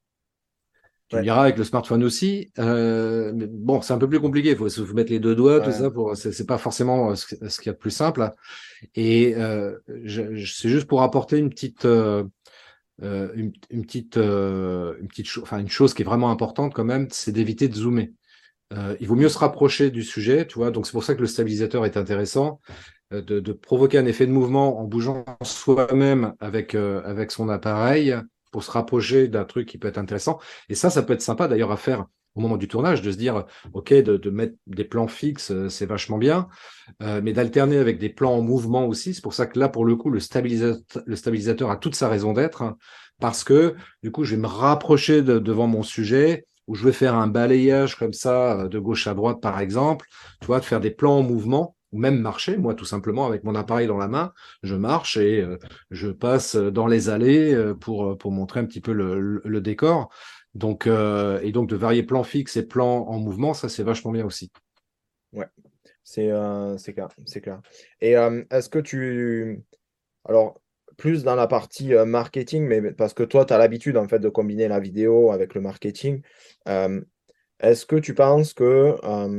[1.08, 2.50] Tu diras avec le smartphone aussi.
[2.58, 4.50] Euh, mais bon, c'est un peu plus compliqué.
[4.50, 5.88] Il faut se mettre les deux doigts, tout ça.
[5.88, 8.28] Pour, c'est, pas forcément ce, qu'il y a de plus simple.
[8.96, 13.52] Et euh, c'est juste pour apporter une petite, une,
[13.84, 17.74] petite, une petite, enfin une chose qui est vraiment importante quand même, c'est d'éviter de
[17.76, 18.10] zoomer.
[18.98, 20.72] il vaut mieux se rapprocher du sujet, tu vois.
[20.72, 22.60] Donc c'est pour ça que le stabilisateur est intéressant.
[23.12, 28.16] Euh, de, provoquer un effet de mouvement en bougeant soi-même avec, euh, avec son appareil
[28.50, 30.40] pour se rapprocher d'un truc qui peut être intéressant.
[30.68, 33.16] Et ça, ça peut être sympa d'ailleurs à faire au moment du tournage, de se
[33.16, 36.48] dire, OK, de, mettre des plans fixes, euh, c'est vachement bien,
[37.00, 39.14] mais d'alterner avec des plans en mouvement aussi.
[39.14, 42.08] C'est pour ça que là, pour le coup, le stabilisateur, le stabilisateur a toute sa
[42.08, 42.76] raison d'être, hein,
[43.20, 47.14] parce que du coup, je vais me rapprocher devant mon sujet, ou je vais faire
[47.14, 50.06] un balayage comme ça, de gauche à droite, par exemple,
[50.40, 53.54] tu vois, de faire des plans en mouvement même marcher, moi tout simplement avec mon
[53.54, 54.32] appareil dans la main,
[54.62, 55.58] je marche et euh,
[55.90, 60.10] je passe dans les allées euh, pour, euh, pour montrer un petit peu le, décor.
[60.54, 64.24] Donc, et donc de varier plans fixes et plans en mouvement, ça c'est vachement bien
[64.24, 64.50] aussi.
[65.32, 65.46] Ouais,
[66.02, 66.28] c'est
[66.94, 67.60] clair, c'est clair.
[68.00, 69.62] Et est-ce que tu...
[70.24, 70.60] Alors,
[70.96, 74.30] plus dans la partie marketing, mais parce que toi, tu as l'habitude en fait de
[74.30, 76.22] combiner la vidéo avec le marketing.
[76.66, 78.96] Est-ce que tu penses que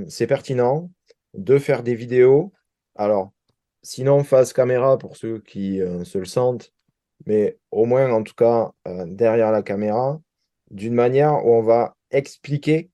[0.09, 0.91] c'est pertinent
[1.37, 2.51] de faire des vidéos.
[2.95, 3.31] Alors,
[3.83, 6.73] sinon face caméra pour ceux qui se le sentent,
[7.25, 8.71] mais au moins en tout cas
[9.05, 10.19] derrière la caméra,
[10.71, 12.89] d'une manière où on va expliquer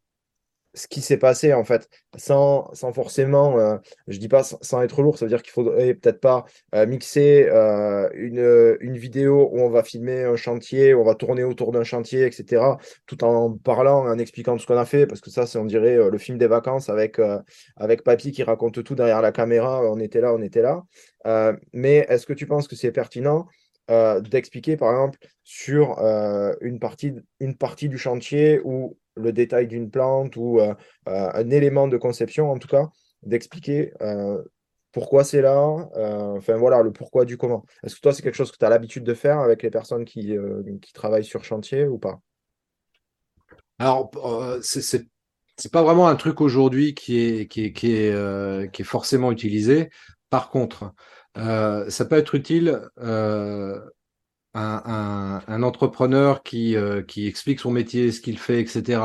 [0.74, 5.02] ce qui s'est passé en fait, sans, sans forcément, euh, je dis pas sans, être
[5.02, 9.60] lourd, ça veut dire qu'il faudrait peut-être pas euh, mixer euh, une, une vidéo où
[9.60, 12.64] on va filmer un chantier, où on va tourner autour d'un chantier, etc.,
[13.06, 15.66] tout en parlant, en expliquant tout ce qu'on a fait, parce que ça, c'est on
[15.66, 17.20] dirait le film des vacances avec,
[17.78, 20.84] avec Papy qui raconte tout derrière la caméra, on était là, on était là.
[21.74, 23.48] mais est-ce que tu penses que c'est pertinent
[23.90, 26.00] d'expliquer par exemple sur
[26.62, 30.74] une, partie, une partie du chantier ou le détail d'une plante ou euh,
[31.08, 32.90] euh, un élément de conception, en tout cas,
[33.22, 34.42] d'expliquer euh,
[34.92, 37.66] pourquoi c'est là, enfin voilà, le pourquoi du comment.
[37.84, 40.06] Est-ce que toi, c'est quelque chose que tu as l'habitude de faire avec les personnes
[40.06, 40.38] qui,
[40.94, 42.20] travaillent sur chantier ou pas?
[43.80, 44.12] Alors,
[44.62, 45.08] c'est
[45.56, 49.90] c'est pas vraiment un truc aujourd'hui qui, est, qui est forcément utilisé.
[50.30, 50.94] Par contre,
[51.36, 52.80] ça peut être utile
[54.54, 59.02] un, entrepreneur qui, euh, qui explique son métier, ce qu'il fait, etc.,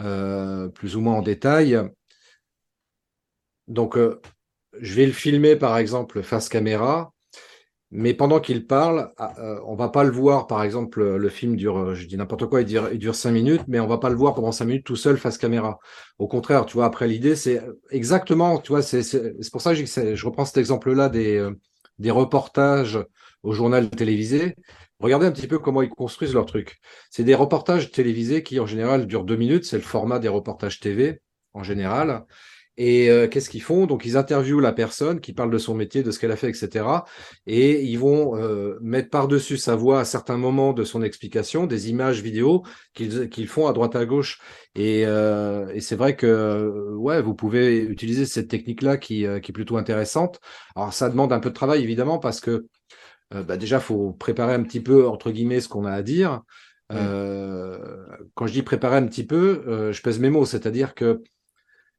[0.00, 1.78] euh, plus ou moins en détail.
[3.66, 4.20] Donc, euh,
[4.80, 7.12] je vais le filmer, par exemple, face caméra,
[7.90, 9.34] mais pendant qu'il parle, ah,
[9.66, 12.66] on va pas le voir, par exemple, le film dure, je dis n'importe quoi, il
[12.66, 14.96] dure, il dure cinq minutes, mais on va pas le voir pendant cinq minutes tout
[14.96, 15.78] seul face caméra.
[16.18, 20.26] Au contraire, tu vois, après l'idée, c'est exactement, tu vois, c'est pour ça que je
[20.26, 21.48] reprends cet exemple-là des,
[21.98, 22.98] des reportages
[23.42, 24.54] au journal télévisé.
[25.00, 26.78] Regardez un petit peu comment ils construisent leur truc.
[27.10, 29.64] C'est des reportages télévisés qui, en général, durent deux minutes.
[29.64, 31.20] C'est le format des reportages TV,
[31.54, 32.24] en général.
[32.78, 33.86] Et euh, qu'est-ce qu'ils font?
[33.86, 36.48] Donc, ils interviewent la personne qui parle de son métier, de ce qu'elle a fait,
[36.48, 36.86] etc.
[37.46, 41.90] Et ils vont euh, mettre par-dessus sa voix à certains moments de son explication des
[41.90, 42.62] images vidéo
[42.94, 44.40] qu'ils font à droite à gauche.
[44.76, 49.52] Et, euh, et c'est vrai que ouais, vous pouvez utiliser cette technique-là qui, qui est
[49.52, 50.38] plutôt intéressante.
[50.76, 52.66] Alors, ça demande un peu de travail, évidemment, parce que
[53.34, 56.42] euh, bah déjà, faut préparer un petit peu, entre guillemets, ce qu'on a à dire.
[56.90, 61.22] Euh, quand je dis préparer un petit peu, euh, je pèse mes mots, c'est-à-dire que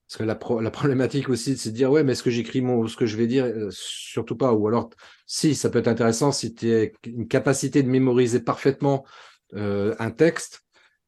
[0.07, 2.87] parce que la, la problématique aussi, c'est de dire ouais, mais est-ce que j'écris mon,
[2.87, 4.53] ce que je vais dire, surtout pas?
[4.53, 4.89] Ou alors,
[5.27, 9.05] si, ça peut être intéressant si tu as une capacité de mémoriser parfaitement
[9.53, 10.63] un texte.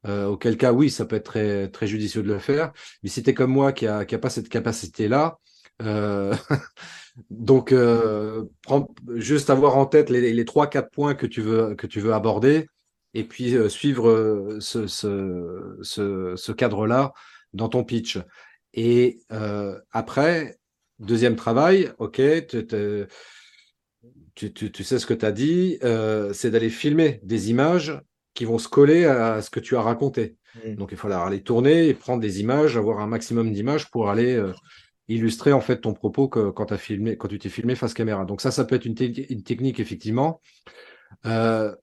[0.06, 2.74] auquel cas, oui, ça peut être très, très judicieux de le faire.
[3.02, 5.40] Mais si tu es comme moi qui n'a qui a pas cette capacité-là,
[7.30, 8.46] Donc, euh,
[9.16, 12.68] juste avoir en tête les trois, quatre points que tu veux, que tu veux aborder
[13.14, 17.12] et puis euh, suivre euh, ce, ce, ce, cadre-là
[17.54, 18.20] dans ton pitch.
[18.74, 19.20] Et
[19.92, 20.58] après,
[21.00, 22.66] deuxième travail, OK, tu,
[24.34, 25.78] tu, tu, sais ce que tu as dit,
[26.34, 28.00] c'est d'aller filmer des images
[28.34, 30.38] qui vont se coller à ce que tu as raconté.
[30.56, 30.76] Mmh.
[30.76, 34.42] Donc, il faut aller tourner et prendre des images, avoir un maximum d'images pour aller
[35.08, 38.26] illustrer en fait ton propos que, quand, as filmé, quand tu t'es filmé face caméra.
[38.26, 40.42] Donc ça, ça peut être une, technique effectivement
[41.26, 41.76] euh,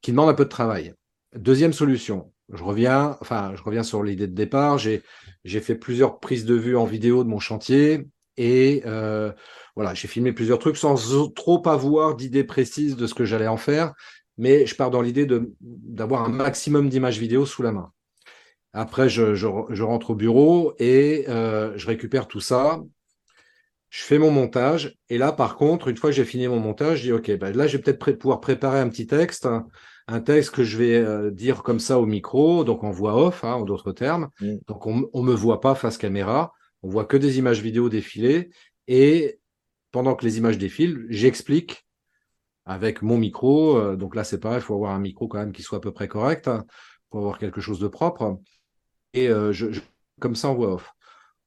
[0.00, 0.94] qui demande un peu de travail.
[1.34, 4.78] Deuxième solution, je reviens, enfin, je reviens sur l'idée de départ.
[4.78, 5.02] J'ai,
[5.44, 9.32] fait plusieurs prises de vue en vidéo de mon chantier et euh,
[9.76, 10.96] voilà, j'ai filmé plusieurs trucs sans
[11.34, 13.92] trop avoir d'idées précises de ce que j'allais en faire,
[14.38, 15.26] mais je pars dans l'idée
[15.60, 17.93] d'avoir un maximum d'images vidéo sous la main.
[18.76, 19.46] Après, je,
[19.82, 22.82] rentre au bureau et euh, je récupère tout ça.
[23.88, 24.96] Je fais mon montage.
[25.08, 27.56] Et là, par contre, une fois que j'ai fini mon montage, je dis OK, ben
[27.56, 29.48] là, je vais peut-être pouvoir préparer un petit texte,
[30.08, 33.44] un texte que je vais euh, dire comme ça au micro, donc en voix off,
[33.44, 34.28] hein, en d'autres termes.
[34.40, 34.56] Mm.
[34.66, 36.52] Donc, on ne me voit pas face caméra.
[36.82, 38.50] On voit que des images vidéo défiler.
[38.88, 39.38] Et
[39.92, 41.86] pendant que les images défilent, j'explique
[42.64, 43.78] avec mon micro.
[43.78, 45.80] Euh, donc là, c'est pareil, il faut avoir un micro quand même qui soit à
[45.80, 46.64] peu près correct hein,
[47.08, 48.40] pour avoir quelque chose de propre
[49.14, 49.66] et euh, je,
[50.20, 50.92] comme ça en voix off.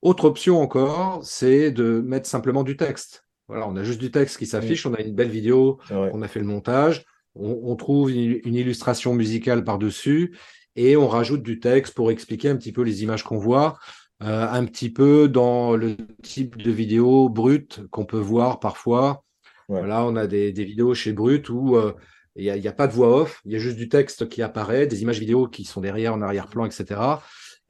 [0.01, 3.25] Autre option encore, c'est de mettre simplement du texte.
[3.47, 6.27] Voilà, on a juste du texte qui s'affiche, on a une belle vidéo, on a
[6.27, 10.36] fait le montage, on, trouve une, illustration musicale par-dessus
[10.75, 13.80] et on rajoute du texte pour expliquer un petit peu les images qu'on voit,
[14.21, 19.23] euh, un petit peu dans le type de vidéo brute qu'on peut voir parfois.
[19.69, 21.94] Voilà, on a des, vidéos chez Brut où euh,
[22.35, 24.42] il n'y a, a, pas de voix off, il y a juste du texte qui
[24.42, 27.00] apparaît, des images vidéo qui sont derrière, en arrière-plan, etc.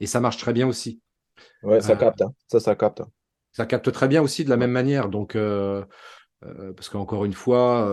[0.00, 1.00] Et ça marche très bien aussi.
[1.62, 2.22] Ouais, ça euh, capte.
[2.22, 2.32] Hein.
[2.46, 3.02] Ça, ça capte.
[3.52, 5.08] Ça capte très bien aussi de la même manière.
[5.08, 5.84] Donc, euh,
[6.44, 7.84] euh, parce qu'encore une fois,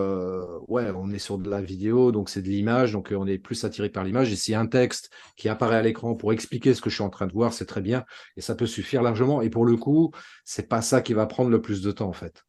[0.68, 3.64] ouais, on est sur de la vidéo, donc c'est de l'image, donc on est plus
[3.64, 4.32] attiré par l'image.
[4.32, 6.96] Et s'il y a un texte qui apparaît à l'écran pour expliquer ce que je
[6.96, 8.04] suis en train de voir, c'est très bien.
[8.36, 9.42] Et ça peut suffire largement.
[9.42, 10.12] Et pour le coup,
[10.44, 12.44] c'est pas ça qui va prendre le plus de temps, en fait.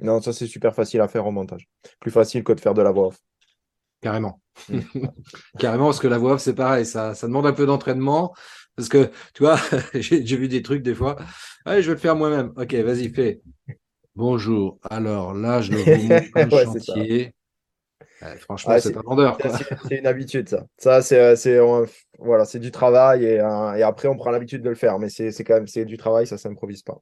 [0.00, 1.68] Non, ça c'est super facile à faire au montage.
[2.00, 3.18] Plus facile que de faire de la voix off.
[4.00, 4.40] Carrément.
[4.68, 4.80] Mm.
[5.58, 8.34] Carrément, parce que la voix off, c'est pareil, ça, ça demande un peu d'entraînement.
[8.76, 9.56] Parce que, tu vois,
[9.94, 11.16] j'ai vu des trucs des fois.
[11.64, 12.52] Allez, je vais le faire moi-même.
[12.56, 13.40] Ok, vas-y, fais.
[14.16, 14.78] Bonjour.
[14.90, 16.94] Alors là, je vous montre un Ouais, c'est ça.
[16.94, 17.34] chantier.
[18.22, 19.38] Ouais, franchement, Ouais, c'est un vendeur.
[19.50, 20.66] C'est- une habitude, ça.
[20.78, 21.18] Ça, c'est
[21.58, 21.86] euh,
[22.18, 24.98] voilà, du travail et, euh, et après, on prend l'habitude de le faire.
[24.98, 27.00] Mais c'est quand même du travail, ça s'improvise pas.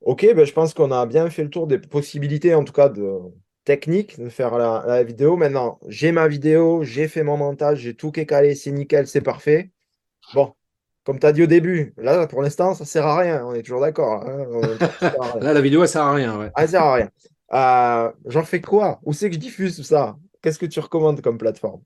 [0.00, 2.88] Ok, ben, je pense qu'on a bien fait le tour des possibilités, en tout cas
[2.88, 3.18] de
[3.64, 5.36] techniques, de faire la, la vidéo.
[5.36, 9.06] Maintenant, j'ai ma vidéo, j'ai fait mon montage, j'ai tout qui est calé, c'est nickel,
[9.06, 9.70] c'est parfait.
[10.34, 10.54] Bon,
[11.04, 13.44] comme tu as dit au début, là, pour l'instant, ça sert à rien.
[13.44, 14.24] On est toujours d'accord.
[14.24, 14.46] hein.
[15.40, 16.38] Là, la vidéo, elle sert à rien.
[16.38, 16.50] Ouais.
[16.56, 17.10] Ça sert à rien.
[17.52, 19.00] Euh, j'en fais quoi?
[19.04, 20.16] Où c'est que je diffuse tout ça?
[20.40, 21.82] Qu'est-ce que tu recommandes comme plateforme?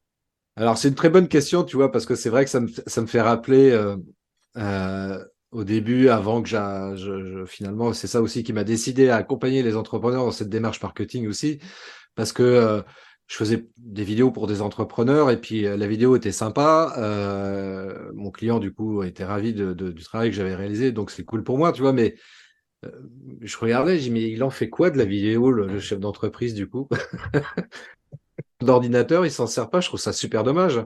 [0.56, 2.68] Alors, c'est une très bonne question, tu vois, parce que c'est vrai que ça me,
[2.86, 3.96] ça me fait rappeler euh,
[4.56, 5.22] euh,
[5.56, 6.56] au début, avant que je,
[6.96, 10.82] je- finalement, c'est ça aussi qui m'a décidé à accompagner les entrepreneurs dans cette démarche
[10.82, 11.58] marketing aussi,
[12.16, 12.82] parce que euh,
[13.28, 16.94] je faisais des vidéos pour des entrepreneurs et puis euh, la vidéo était sympa.
[16.98, 21.10] euh, mon client, du coup, était ravi de, de- du travail que j'avais réalisé, donc
[21.12, 22.16] c'est cool pour moi, tu vois, mais
[23.40, 25.98] je regardais, j'ai dit, mais il en fait quoi de la vidéo, le, le chef
[26.00, 26.88] d'entreprise, du coup?
[28.60, 30.80] D'ordinateur, il s'en sert pas, je trouve ça super dommage.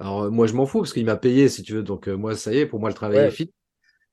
[0.00, 1.82] Alors, moi, je m'en fous parce qu'il m'a payé, si tu veux.
[1.84, 3.26] Donc, moi, ça y est, pour moi, le travail Ouais.
[3.26, 3.52] est fini.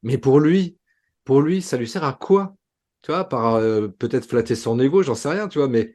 [0.04, 0.78] Mais pour lui,
[1.26, 2.56] pour lui, ça lui sert à quoi?
[3.02, 5.68] Tu vois, par euh, peut-être flatter son ego, j'en sais rien, tu vois.
[5.68, 5.94] Mais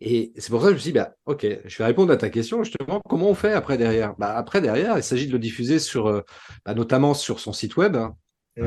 [0.00, 2.16] et c'est pour ça que je me suis dit, bah, ok, je vais répondre à
[2.16, 2.64] ta question.
[2.64, 4.14] Justement, comment on fait après derrière?
[4.18, 6.22] Bah, après derrière, il s'agit de le diffuser sur, euh,
[6.64, 7.96] bah, notamment sur son site web.
[7.96, 8.16] hein.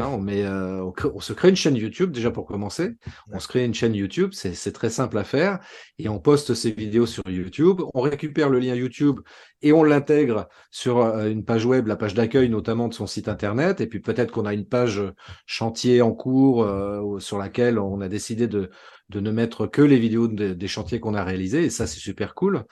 [0.02, 2.96] On met, euh, on, crée- on se crée une chaîne YouTube déjà pour commencer.
[3.32, 5.60] On se crée une chaîne YouTube, c'est très simple à faire
[6.00, 7.82] et on poste ces vidéos sur YouTube.
[7.94, 9.20] On récupère le lien YouTube
[9.62, 13.28] et on l'intègre sur euh, une page web, la page d'accueil notamment de son site
[13.28, 13.82] internet.
[13.82, 15.02] Et puis peut-être qu'on a une page
[15.46, 18.70] chantier en cours euh, sur laquelle on a décidé de,
[19.10, 21.66] de ne mettre que les vidéos de- des chantiers qu'on a réalisés.
[21.66, 22.64] Et ça, c'est super cool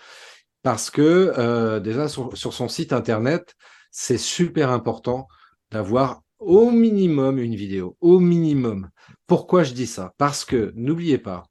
[0.64, 3.56] parce que euh, déjà sur, sur son site internet,
[3.92, 5.28] c'est super important
[5.72, 8.90] d'avoir au minimum une vidéo, au minimum.
[9.28, 10.14] Pourquoi je dis ça?
[10.18, 11.44] Parce que n'oubliez pas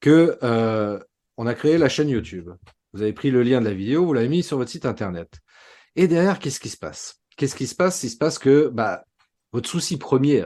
[0.00, 0.98] que euh,
[1.36, 2.50] on a créé la chaîne YouTube.
[2.92, 5.38] Vous avez pris le lien de la vidéo, vous l'avez mis sur votre site internet.
[5.94, 7.20] Et derrière, qu'est-ce qui se passe?
[7.36, 8.02] Qu'est-ce qui se passe?
[8.02, 9.04] Il se passe que bah,
[9.52, 10.44] votre souci premier,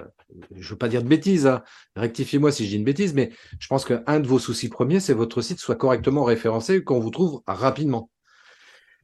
[0.50, 1.62] je ne veux pas dire de bêtises, hein,
[1.94, 5.12] rectifiez-moi si je dis une bêtise, mais je pense qu'un de vos soucis premiers, c'est
[5.12, 8.10] que votre site soit correctement référencé qu'on vous trouve rapidement.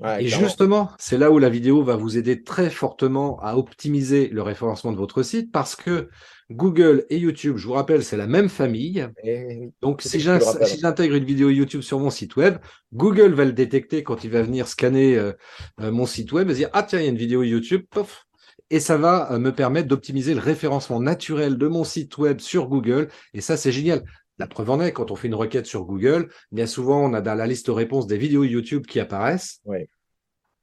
[0.01, 0.46] Ouais, Et clairement.
[0.46, 4.92] justement, c'est là où la vidéo va vous aider très fortement à optimiser le référencement
[4.92, 6.09] de votre site parce que
[6.51, 9.07] Google et YouTube, je vous rappelle, c'est la même famille.
[9.24, 9.70] Et oui.
[9.82, 12.59] Donc, si j'intègre une vidéo YouTube sur mon site web,
[12.94, 15.32] Google va le détecter quand il va venir scanner euh,
[15.80, 17.82] euh, mon site web et se dire Ah, tiens, il y a une vidéo YouTube,
[17.90, 18.24] pof
[18.70, 22.68] Et ça va euh, me permettre d'optimiser le référencement naturel de mon site web sur
[22.68, 23.09] Google.
[23.34, 24.05] Et ça, c'est génial.
[24.39, 27.20] La preuve en est, quand on fait une requête sur Google, bien souvent, on a
[27.20, 29.61] dans la liste de réponses des vidéos YouTube qui apparaissent.
[29.64, 29.89] Ouais.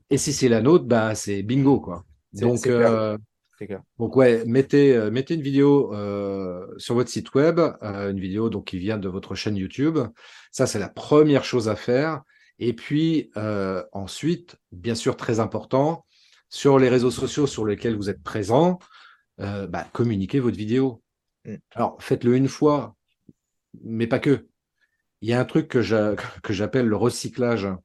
[0.10, 2.06] Et si c'est la nôtre, bah, c'est bingo, quoi.
[2.34, 2.92] C'est- Donc, c'est clair.
[2.92, 3.18] euh,
[3.60, 3.82] clair.
[4.00, 8.66] donc ouais, mettez, euh, mettez une vidéo euh, sur votre site web, une vidéo donc
[8.68, 9.98] qui vient de votre chaîne YouTube.
[10.52, 12.22] Ça, c'est la première chose à faire.
[12.60, 13.32] Et puis
[13.92, 16.06] ensuite, bien sûr, très important,
[16.50, 18.80] sur les réseaux sociaux sur lesquels vous êtes présent,
[19.38, 21.02] bah, communiquez votre vidéo.
[21.46, 21.56] Mm.
[21.74, 22.96] Alors, faites-le une fois,
[23.84, 24.48] mais pas que.
[25.22, 27.66] Il y a un truc que j'a- que j'appelle le recyclage.
[27.66, 27.80] hein,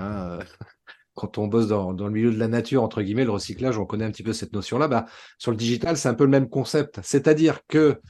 [0.00, 0.40] euh,
[1.14, 3.86] quand on bosse dans, dans le milieu de la nature, entre guillemets, le recyclage, on
[3.86, 4.88] connaît un petit peu cette notion-là.
[4.88, 5.06] Bah,
[5.38, 7.00] sur le digital, c'est un peu le même concept.
[7.02, 8.00] C'est-à-dire que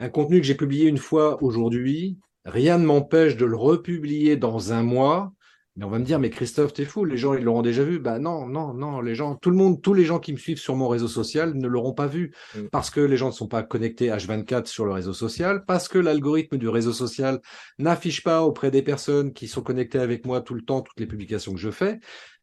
[0.00, 4.72] un contenu que j'ai publié une fois aujourd'hui, rien ne m'empêche de le republier dans
[4.72, 5.32] un mois.
[5.76, 7.98] Mais on va me dire, mais Christophe, t'es fou, les gens, ils l'auront déjà vu.
[7.98, 10.58] Bah non, non, non, les gens, tout le monde, tous les gens qui me suivent
[10.58, 12.68] sur mon réseau social ne l'auront pas vu Mm.
[12.70, 15.98] parce que les gens ne sont pas connectés H24 sur le réseau social, parce que
[15.98, 17.40] l'algorithme du réseau social
[17.78, 21.06] n'affiche pas auprès des personnes qui sont connectées avec moi tout le temps toutes les
[21.06, 21.98] publications que je fais.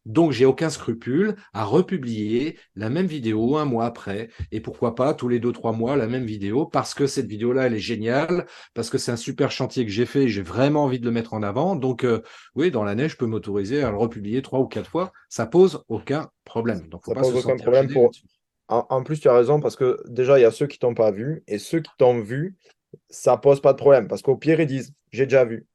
[0.06, 5.14] Donc, j'ai aucun scrupule à republier la même vidéo un mois après, et pourquoi pas
[5.14, 8.46] tous les deux, trois mois la même vidéo, parce que cette vidéo-là, elle est géniale,
[8.74, 11.12] parce que c'est un super chantier que j'ai fait, et j'ai vraiment envie de le
[11.12, 11.76] mettre en avant.
[11.76, 12.22] Donc, euh,
[12.56, 15.12] oui, dans l'année, je peux m'autoriser à le republier trois ou quatre fois.
[15.30, 16.88] Ça pose aucun problème.
[16.90, 18.12] Donc, faut Ça pas pose se aucun problème pour-
[18.70, 21.12] en plus, tu as raison parce que déjà, il y a ceux qui t'ont pas
[21.12, 22.56] vu et ceux qui t'ont vu,
[23.10, 25.68] ça pose pas de problème parce qu'au pire, ils disent j'ai déjà vu.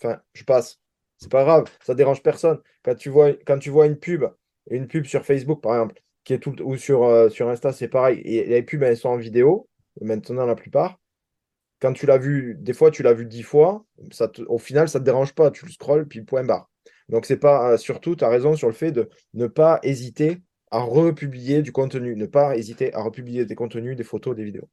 [0.00, 0.81] Enfin, je passe.
[1.22, 2.58] C'est pas grave, ça dérange personne.
[2.82, 4.24] Quand tu vois, quand tu vois une pub,
[4.70, 7.86] une pub sur Facebook par exemple, qui est tout, ou sur, euh, sur Insta, c'est
[7.88, 8.20] pareil.
[8.24, 9.68] Et les pubs, elles sont en vidéo,
[10.00, 10.98] maintenant la plupart.
[11.80, 14.88] Quand tu l'as vu, des fois, tu l'as vu dix fois, ça te- au final,
[14.88, 15.50] ça te dérange pas.
[15.52, 16.70] Tu le scrolles, puis point barre.
[17.08, 20.42] Donc, c'est pas euh, surtout, tu as raison sur le fait de ne pas hésiter
[20.72, 24.68] à republier du contenu, ne pas hésiter à republier des contenus, des photos, des vidéos.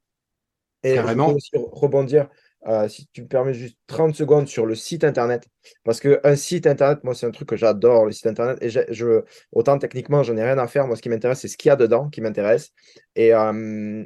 [0.84, 1.28] Et Carrément.
[1.28, 2.30] je peux aussi rebondir,
[2.68, 5.48] euh, si tu me permets juste 30 secondes sur le site internet.
[5.84, 8.58] Parce qu'un site internet, moi, c'est un truc que j'adore, le site internet.
[8.62, 10.86] Et je, autant techniquement, j'en ai rien à faire.
[10.88, 12.72] Moi, ce qui m'intéresse, c'est ce qu'il y a dedans qui m'intéresse.
[13.16, 14.06] Et euh,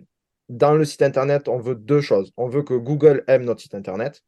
[0.49, 2.31] dans le site internet, on veut deux choses.
[2.37, 4.23] On veut que Google aime notre site internet,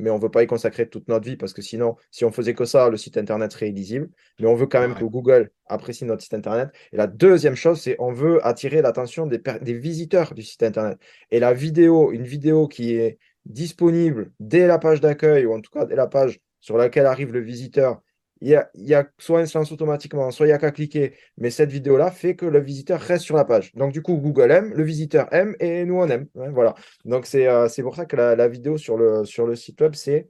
[0.00, 2.32] mais on ne veut pas y consacrer toute notre vie parce que sinon, si on
[2.32, 4.08] faisait que ça, le site internet serait illisible.
[4.40, 4.98] Mais on veut quand même Ouais.
[4.98, 6.70] que Google apprécie notre site internet.
[6.92, 10.98] Et la deuxième chose, c'est on veut attirer l'attention des visiteurs du site internet.
[11.30, 15.70] Et la vidéo, une vidéo qui est disponible dès la page d'accueil, ou en tout
[15.70, 18.00] cas dès la page sur laquelle arrive le visiteur,
[18.40, 21.14] il y a, y a soit un silence automatiquement, soit il n'y a qu'à cliquer.
[21.38, 23.72] Mais cette vidéo-là fait que le visiteur reste sur la page.
[23.74, 26.26] Donc, du coup, Google aime, le visiteur aime et nous, on aime.
[26.34, 26.74] Ouais, voilà.
[27.04, 30.28] Donc, c'est euh, pour ça que la, vidéo sur le, sur le site web, c'est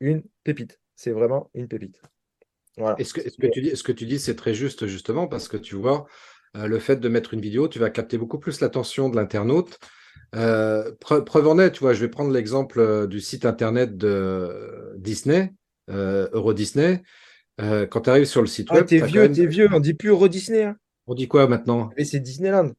[0.00, 0.80] une pépite.
[0.96, 2.00] C'est vraiment une pépite.
[2.76, 2.96] Voilà.
[2.98, 5.46] Et ce que, que tu dis, ce que tu dis, c'est très juste, justement, parce
[5.46, 6.06] que tu vois,
[6.56, 9.78] euh, le fait de mettre une vidéo, tu vas capter beaucoup plus l'attention de l'internaute.
[10.34, 13.96] Euh, pre- preuve en est, tu vois, je vais prendre l'exemple euh, du site internet
[13.96, 15.52] de Disney,
[15.90, 17.02] euh, Euro Disney.
[17.60, 19.68] Euh, quand tu arrives sur le site Ah, web, t'es quand vieux, même- t'es vieux.
[19.72, 20.64] On dit plus Euro Disney.
[20.64, 20.76] hein.
[21.06, 21.90] on dit quoi maintenant?
[21.96, 22.72] Mais c'est Disneyland.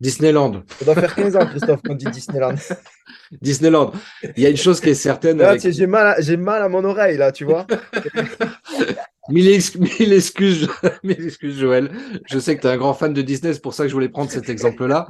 [0.00, 0.62] Disneyland.
[0.78, 2.54] Ça doit faire 15 ans, Christophe, qu'on dit Disneyland.
[3.42, 3.92] Disneyland.
[4.36, 5.40] Il y a une chose qui est certaine.
[5.40, 7.66] Avec- j'ai mal, à- mal à mon oreille, là, tu vois.
[9.28, 10.68] Mille, ex- mille excuses,
[11.04, 11.90] mille excuses, Joël.
[12.26, 13.94] Je sais que tu es un grand fan de Disney, c'est pour ça que je
[13.94, 15.08] voulais prendre cet exemple-là.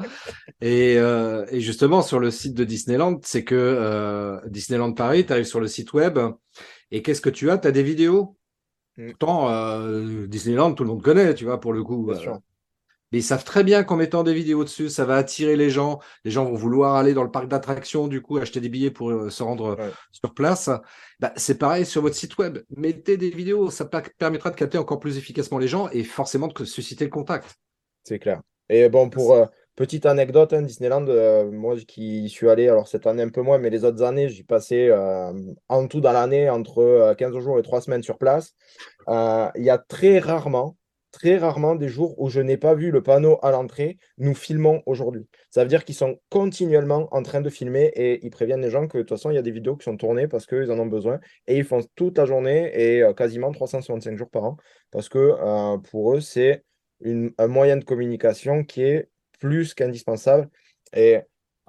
[0.61, 5.33] Et, euh, et justement, sur le site de Disneyland, c'est que euh, Disneyland Paris, tu
[5.33, 6.19] arrives sur le site web
[6.91, 7.59] et qu'est-ce que tu as?
[7.59, 8.37] Tu as des vidéos?
[8.97, 9.11] Mm.
[9.11, 12.07] Pourtant, euh, Disneyland, tout le monde connaît, tu vois, pour le coup.
[12.07, 12.41] Bien Euh, sûr.
[13.13, 15.99] Mais ils savent très bien qu'en mettant des vidéos dessus, ça va attirer les gens.
[16.25, 19.11] Les gens vont vouloir aller dans le parc d'attractions, du coup, acheter des billets pour
[19.11, 19.91] euh, se rendre Ouais.
[20.13, 20.71] sur place.
[21.21, 22.59] Bah, c'est pareil sur votre site web.
[22.77, 26.49] Mettez des vidéos, ça per- permettra de capter encore plus efficacement les gens et forcément
[26.49, 27.57] de susciter le contact.
[28.05, 28.41] C'est clair.
[28.69, 29.47] Et bon, pour euh,
[29.77, 33.41] petite anecdote, hein, Disneyland, euh, moi qui y suis allé, alors cette année un peu
[33.41, 35.33] moins, mais les autres années, j'y passais euh,
[35.69, 38.55] en tout dans l'année entre euh, 15 jours et 3 semaines sur place.
[39.09, 40.77] Euh, Il y a très rarement,
[41.11, 44.83] très rarement des jours où je n'ai pas vu le panneau à l'entrée, nous filmons
[44.87, 45.27] aujourd'hui.
[45.51, 48.87] Ça veut dire qu'ils sont continuellement en train de filmer et ils préviennent les gens
[48.87, 50.79] que de toute façon, il y a des vidéos qui sont tournées parce qu'ils en
[50.79, 54.57] ont besoin et ils font toute la journée et euh, quasiment 365 jours par an
[54.91, 56.65] parce que euh, pour eux, c'est
[57.05, 60.49] un moyen de communication qui est plus qu'indispensable.
[60.95, 61.19] Et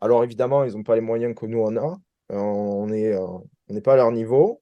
[0.01, 1.97] alors, évidemment, ils n'ont pas les moyens que nous, on a.
[2.31, 4.61] Euh, on n'est pas à leur niveau.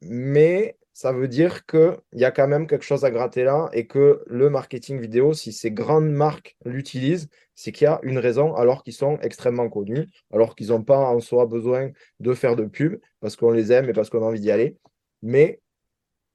[0.00, 3.86] Mais ça veut dire qu'il y a quand même quelque chose à gratter là et
[3.86, 8.56] que le marketing vidéo, si ces grandes marques l'utilisent, c'est qu'il y a une raison
[8.56, 12.64] alors qu'ils sont extrêmement connus, alors qu'ils n'ont pas en soi besoin de faire de
[12.64, 14.76] pub parce qu'on les aime et parce qu'on a envie d'y aller.
[15.22, 15.60] Mais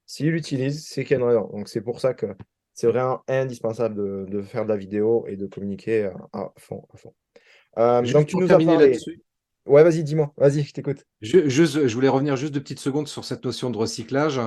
[0.06, 1.46] s'ils l'utilisent, c'est qu'il y a une raison.
[1.52, 2.34] Donc c'est pour ça que
[2.72, 6.86] c'est vraiment indispensable de, de faire de la vidéo et de communiquer à, à fond.
[6.94, 7.14] À fond.
[7.76, 8.86] Euh, donc tu nous as parlé.
[8.86, 9.22] là-dessus,
[9.66, 10.32] Ouais, vas-y, dis-moi.
[10.36, 11.04] Vas-y, je t'écoute.
[11.22, 14.40] je, juste- je voulais revenir juste deux petites secondes sur cette notion de recyclage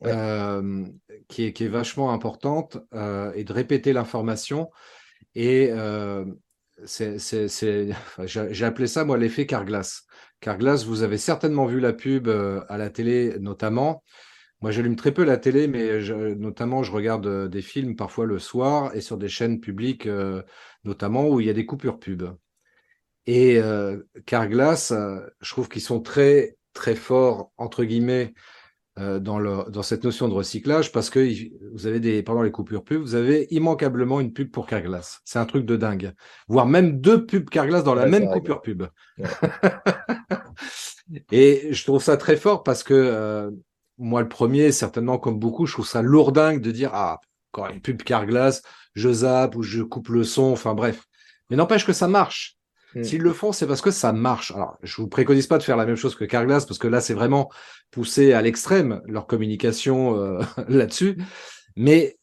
[0.00, 0.12] Ouais.
[0.12, 0.84] euh,
[1.28, 4.70] qui est, qui est vachement importante euh, et de répéter l'information.
[5.34, 6.24] Et euh,
[6.86, 10.04] j'ai appelé ça, moi, l'effet Carglass.
[10.40, 14.02] Carglass, vous avez certainement vu la pub euh, à la télé, notamment.
[14.62, 18.38] Moi, j'allume très peu la télé, mais je- notamment, je regarde des films parfois le
[18.38, 20.08] soir et sur des chaînes publiques,
[20.84, 22.24] notamment où il y a des coupures pub.
[23.26, 28.34] Et euh, Carglass, euh, je trouve qu'ils sont très, très forts, entre guillemets,
[28.98, 31.28] euh, dans, le, dans cette notion de recyclage parce que
[31.74, 35.20] vous avez des, pendant les coupures pub, vous avez immanquablement une pub pour Carglass.
[35.26, 36.14] C'est un truc de dingue.
[36.48, 38.84] Voire même deux pubs Carglass dans la Ouais, même coupure pub.
[39.18, 39.28] Ouais.
[41.30, 43.50] Et je trouve ça très fort parce que euh,
[43.98, 47.20] moi, le premier, certainement comme beaucoup, je trouve ça lourdingue de dire Ah,
[47.52, 48.62] encore une pub Carglass,
[48.94, 51.04] je zappe ou je coupe le son, enfin bref.
[51.50, 52.55] Mais n'empêche que ça marche.
[52.96, 53.04] Mm.
[53.04, 54.52] S'ils le font, c'est parce que ça marche.
[54.52, 57.00] Alors, je vous préconise pas de faire la même chose que Carglass parce que là,
[57.00, 57.50] c'est vraiment
[57.90, 61.18] poussé à l'extrême leur communication euh, là-dessus.
[61.76, 62.16] Mais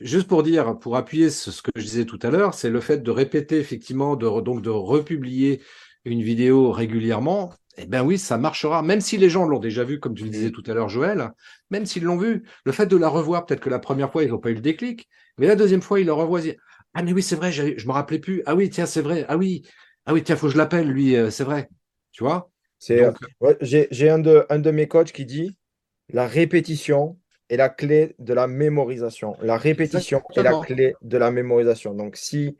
[0.00, 2.80] juste pour dire, pour appuyer ce, ce que je disais tout à l'heure, c'est le
[2.80, 5.62] fait de répéter effectivement, de, re- donc de republier
[6.04, 7.52] une vidéo régulièrement.
[7.78, 8.82] Eh ben oui, ça marchera.
[8.82, 11.30] Même si les gens l'ont déjà vu, comme tu le disais tout à l'heure, Joël,
[11.70, 14.30] même s'ils l'ont vu, le fait de la revoir, peut-être que la première fois, ils
[14.30, 15.08] n'ont pas eu le déclic,
[15.38, 16.40] mais la deuxième fois, ils la revoient.
[16.94, 18.42] Ah, mais oui, c'est vrai, je me rappelais plus.
[18.46, 19.24] Ah oui, tiens, c'est vrai.
[19.28, 19.62] Ah oui,
[20.08, 21.70] ah oui, tiens, faut que je l'appelle, lui, euh, c'est vrai.
[22.12, 22.50] Tu vois?
[22.78, 23.04] C'est,
[23.40, 25.56] ouais, j'ai, j'ai un de, un de mes coachs qui dit
[26.10, 27.18] la répétition
[27.50, 29.36] est la clé de la mémorisation.
[29.42, 31.94] La répétition est la clé de la mémorisation.
[31.94, 32.58] Donc, si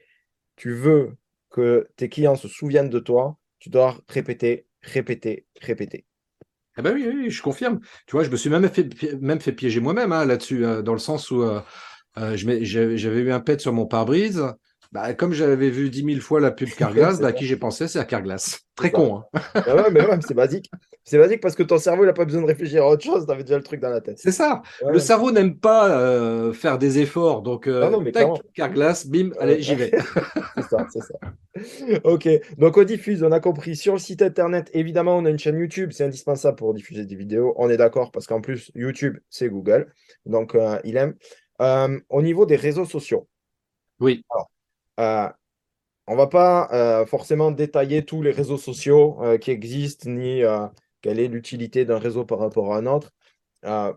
[0.57, 1.17] tu veux
[1.51, 6.07] que tes clients se souviennent de toi, tu dois répéter, répéter, répéter.
[6.77, 7.81] Ah ben oui, je confirme.
[8.07, 10.81] Tu vois, je me suis même fait, pi- même fait piéger moi-même hein, là-dessus, euh,
[10.83, 11.61] dans le sens où euh,
[12.19, 14.45] euh, j'avais eu un pet sur mon pare-brise.
[14.93, 17.89] Bah, comme j'avais vu dix mille fois la pub Carglass, bah, à qui j'ai pensé,
[17.89, 18.61] c'est à Carglass.
[18.75, 19.23] Très con.
[19.35, 19.41] Hein.
[19.55, 20.71] Ah ouais, mais ouais, c'est basique.
[21.03, 23.27] C'est basique parce que ton cerveau, il n'a pas besoin de réfléchir à autre chose.
[23.27, 24.19] Tu avais déjà le truc dans la tête.
[24.19, 24.63] c'est ça.
[24.83, 27.43] Ouais, Le cerveau n'aime pas euh, faire des efforts.
[27.43, 28.29] Donc, euh, Ah non, mais tac.
[28.55, 29.91] Carglass, bim, allez, j'y vais.
[30.55, 32.01] C'est ça, c'est ça.
[32.05, 33.75] Ok, donc on diffuse, on a compris.
[33.75, 37.17] Sur le site internet, évidemment, on a une chaîne YouTube, c'est indispensable pour diffuser des
[37.17, 37.55] vidéos.
[37.57, 39.93] On est d'accord parce qu'en plus, YouTube, c'est Google.
[40.27, 41.15] Donc, euh, il aime.
[41.61, 43.29] Euh, au niveau des réseaux sociaux,
[44.01, 44.25] Oui.
[44.99, 45.29] Euh,
[46.09, 50.67] on va pas euh, forcément détailler tous les réseaux sociaux euh, qui existent, ni euh,
[51.03, 53.13] quelle est l'utilité d'un réseau par rapport à un autre.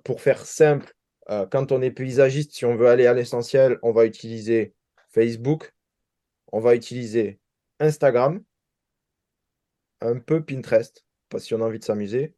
[0.03, 0.91] Pour faire simple,
[1.51, 4.73] quand on est paysagiste, si on veut aller à l'essentiel, on va utiliser
[5.09, 5.71] Facebook,
[6.51, 7.39] on va utiliser
[7.79, 8.43] Instagram,
[10.01, 12.33] un peu Pinterest, parce si on a envie de s'amuser.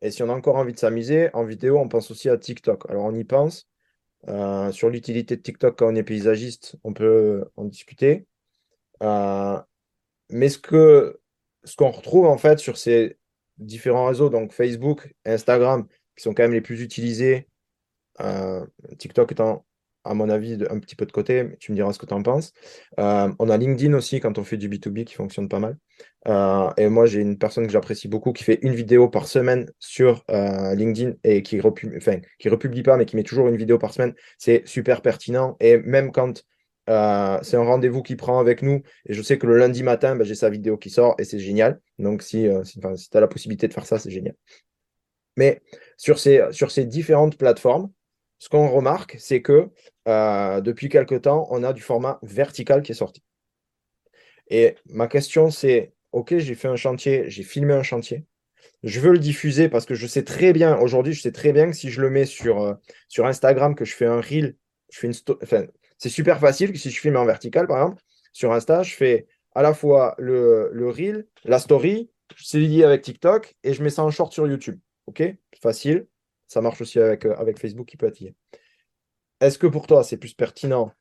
[0.00, 2.88] Et si on a encore envie de s'amuser, en vidéo, on pense aussi à TikTok.
[2.88, 3.68] Alors on y pense.
[4.28, 8.26] Euh, sur l'utilité de TikTok quand on est paysagiste, on peut en discuter.
[9.02, 9.60] Euh,
[10.30, 10.58] mais ce
[11.64, 13.18] ce qu'on retrouve en fait sur ces
[13.58, 17.48] différents réseaux, donc Facebook, Instagram, qui sont quand même les plus utilisés,
[18.20, 18.66] euh,
[18.98, 19.64] TikTok étant,
[20.04, 22.14] à mon avis, un petit peu de côté, mais tu me diras ce que tu
[22.14, 22.52] en penses.
[22.98, 25.76] Euh, on a LinkedIn aussi quand on fait du B2B qui fonctionne pas mal.
[26.28, 29.70] Euh, et moi, j'ai une personne que j'apprécie beaucoup qui fait une vidéo par semaine
[29.78, 31.98] sur euh, LinkedIn et qui republie,
[32.46, 34.14] republie pas, mais qui met toujours une vidéo par semaine.
[34.38, 35.56] C'est super pertinent.
[35.60, 36.44] Et même quand
[36.86, 40.24] c'est un rendez-vous qu'il prend avec nous, et je sais que le lundi matin, ben,
[40.24, 41.80] j'ai sa vidéo qui sort et c'est génial.
[41.98, 44.34] Donc, si, tu as la possibilité de faire ça, c'est génial.
[45.36, 45.62] Mais
[45.96, 47.90] sur ces différentes plateformes,
[48.38, 49.70] ce qu'on remarque, c'est que
[50.08, 53.22] euh, depuis quelque temps, on a du format vertical qui est sorti.
[54.48, 58.24] Et ma question, c'est, OK, j'ai fait un chantier, j'ai filmé un chantier.
[58.82, 61.70] Je veux le diffuser parce que je sais très bien, aujourd'hui, je sais très bien
[61.70, 62.74] que si je le mets sur, euh,
[63.08, 64.56] sur Instagram, que je fais un reel,
[64.90, 65.64] je fais une enfin,
[65.98, 68.02] c'est super facile que si je filme en vertical, par exemple,
[68.32, 73.02] sur Insta, je fais à la fois le, le reel, la story, c'est lié avec
[73.02, 74.78] TikTok et je mets ça en short sur YouTube.
[75.06, 75.22] OK?
[75.62, 76.06] Facile.
[76.46, 78.34] Ça marche aussi avec, euh, avec Facebook qui peut lié.
[79.44, 80.94] Est-ce que pour toi, c'est plus pertinent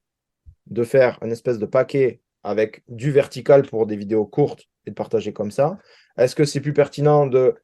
[0.68, 4.96] de faire un espèce de paquet avec du vertical pour des vidéos courtes et de
[4.96, 5.80] partager comme ça?
[6.18, 7.56] Est-ce que c'est plus pertinent de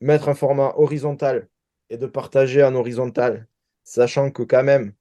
[0.00, 1.48] mettre un format horizontal
[1.88, 3.48] et de partager en horizontal,
[3.82, 4.92] sachant que quand même,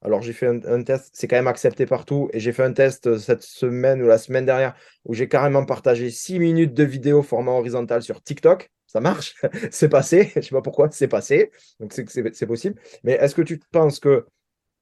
[0.00, 3.18] alors j'ai fait un, test, c'est quand même accepté partout, et j'ai fait un test
[3.18, 4.74] cette semaine ou la semaine dernière
[5.04, 8.70] où j'ai carrément partagé 6 minutes de vidéo format horizontal sur TikTok.
[8.86, 9.34] Ça marche,
[9.70, 12.80] c'est passé, je sais pas pourquoi, c'est passé, donc c'est possible.
[13.04, 14.24] Mais est-ce que tu penses que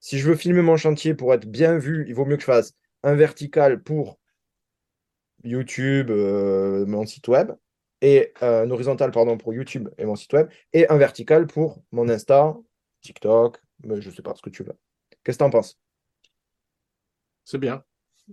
[0.00, 2.46] si je veux filmer mon chantier pour être bien vu, il vaut mieux que je
[2.46, 4.18] fasse un vertical pour
[5.44, 7.52] YouTube, euh, mon site web,
[8.00, 11.82] et euh, un horizontal, pardon, pour YouTube et mon site web, et un vertical pour
[11.92, 12.56] mon Insta,
[13.00, 14.76] TikTok, mais je sais pas ce que tu veux.
[15.24, 15.78] Qu'est-ce que tu en penses?
[17.44, 17.84] C'est bien.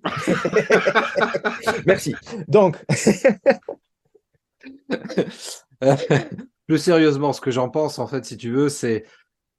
[1.86, 2.16] Merci.
[2.48, 2.84] Donc,
[6.68, 9.06] Plus sérieusement, ce que j'en pense, en fait, si tu veux, c'est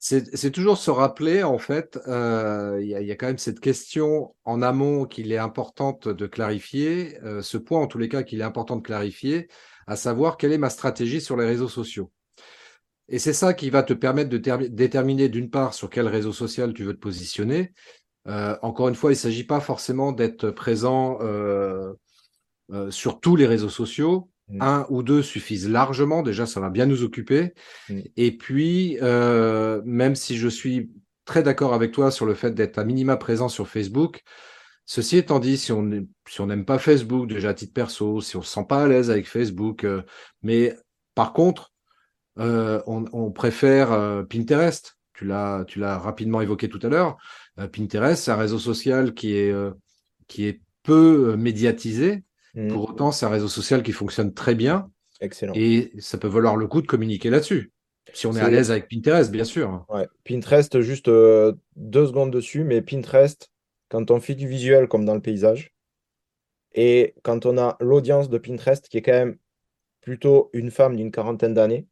[0.06, 4.60] c'est toujours se rappeler, en fait, euh, il y a, quand même cette question en
[4.60, 8.44] amont qu'il est importante de clarifier, euh, ce point en tous les cas qu'il est
[8.44, 9.48] important de clarifier,
[9.86, 12.12] à savoir quelle est ma stratégie sur les réseaux sociaux.
[13.08, 16.34] Et c'est ça qui va te permettre de termi- déterminer d'une part sur quel réseau
[16.34, 17.72] social tu veux te positionner.
[18.28, 21.18] Euh, encore une fois, il ne s'agit pas forcément d'être présent
[22.90, 24.28] sur tous les réseaux sociaux.
[24.48, 24.62] Mm.
[24.62, 26.22] Un ou deux suffisent largement.
[26.22, 27.54] Déjà, ça va bien nous occuper.
[27.88, 28.00] Mm.
[28.16, 30.90] Et puis, euh, même si je suis
[31.24, 34.22] très d'accord avec toi sur le fait d'être à minima présent sur Facebook,
[34.84, 38.20] ceci étant dit, si on n'est- si on n'aime pas Facebook, déjà à titre perso,
[38.20, 40.02] si on ne se sent pas à l'aise avec Facebook, euh,
[40.42, 40.76] mais
[41.14, 41.72] par contre,
[42.38, 44.98] euh, on, on préfère Pinterest.
[45.14, 47.16] Tu l'as, tu l'as rapidement évoqué tout à l'heure.
[47.72, 49.54] Pinterest, c'est un réseau social qui est,
[50.26, 52.24] qui est peu médiatisé.
[52.54, 52.68] Mm.
[52.68, 54.90] Pour autant, c'est un réseau social qui fonctionne très bien
[55.20, 55.52] excellent.
[55.54, 57.72] et ça peut valoir le coup de communiquer là-dessus.
[58.12, 59.84] Si on est à l'aise avec Pinterest, bien sûr.
[59.88, 60.06] Ouais.
[60.24, 63.50] Pinterest, juste euh, deux secondes dessus, mais Pinterest,
[63.88, 65.72] quand on fait du visuel comme dans le paysage,
[66.74, 69.36] et quand on a l'audience de Pinterest, qui est quand même
[70.00, 71.86] plutôt une femme d'une quarantaine d'années,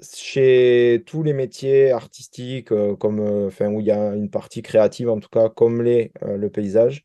[0.00, 4.62] chez tous les métiers artistiques, euh, comme, euh, enfin, où il y a une partie
[4.62, 7.04] créative, en tout cas, comme l'est euh, le paysage,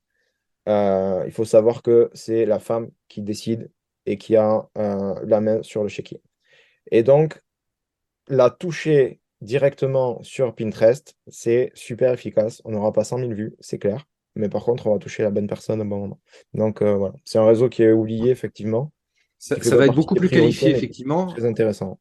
[0.67, 3.69] il faut savoir que c'est la femme qui décide
[4.05, 6.21] et qui a euh, la main sur le chéquier.
[6.91, 7.41] Et donc,
[8.27, 12.61] la toucher directement sur Pinterest, c'est super efficace.
[12.65, 14.05] On n'aura pas 100 000 vues, c'est clair.
[14.35, 16.19] Mais par contre, on va toucher la bonne personne au bon moment.
[16.53, 18.91] Donc euh, voilà, c'est un réseau qui est oublié, effectivement.
[19.37, 21.27] Ça, ça va être beaucoup plus qualifié, effectivement.
[21.27, 21.99] Très intéressant.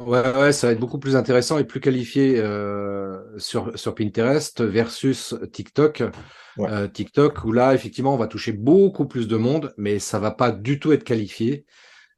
[0.00, 5.34] Ouais, ça va être beaucoup plus intéressant et plus qualifié euh, sur, sur Pinterest versus
[5.52, 6.02] TikTok.
[6.58, 10.30] Euh, TikTok, où là, effectivement, on va toucher beaucoup plus de monde, mais ça va
[10.30, 11.66] pas du tout être qualifié.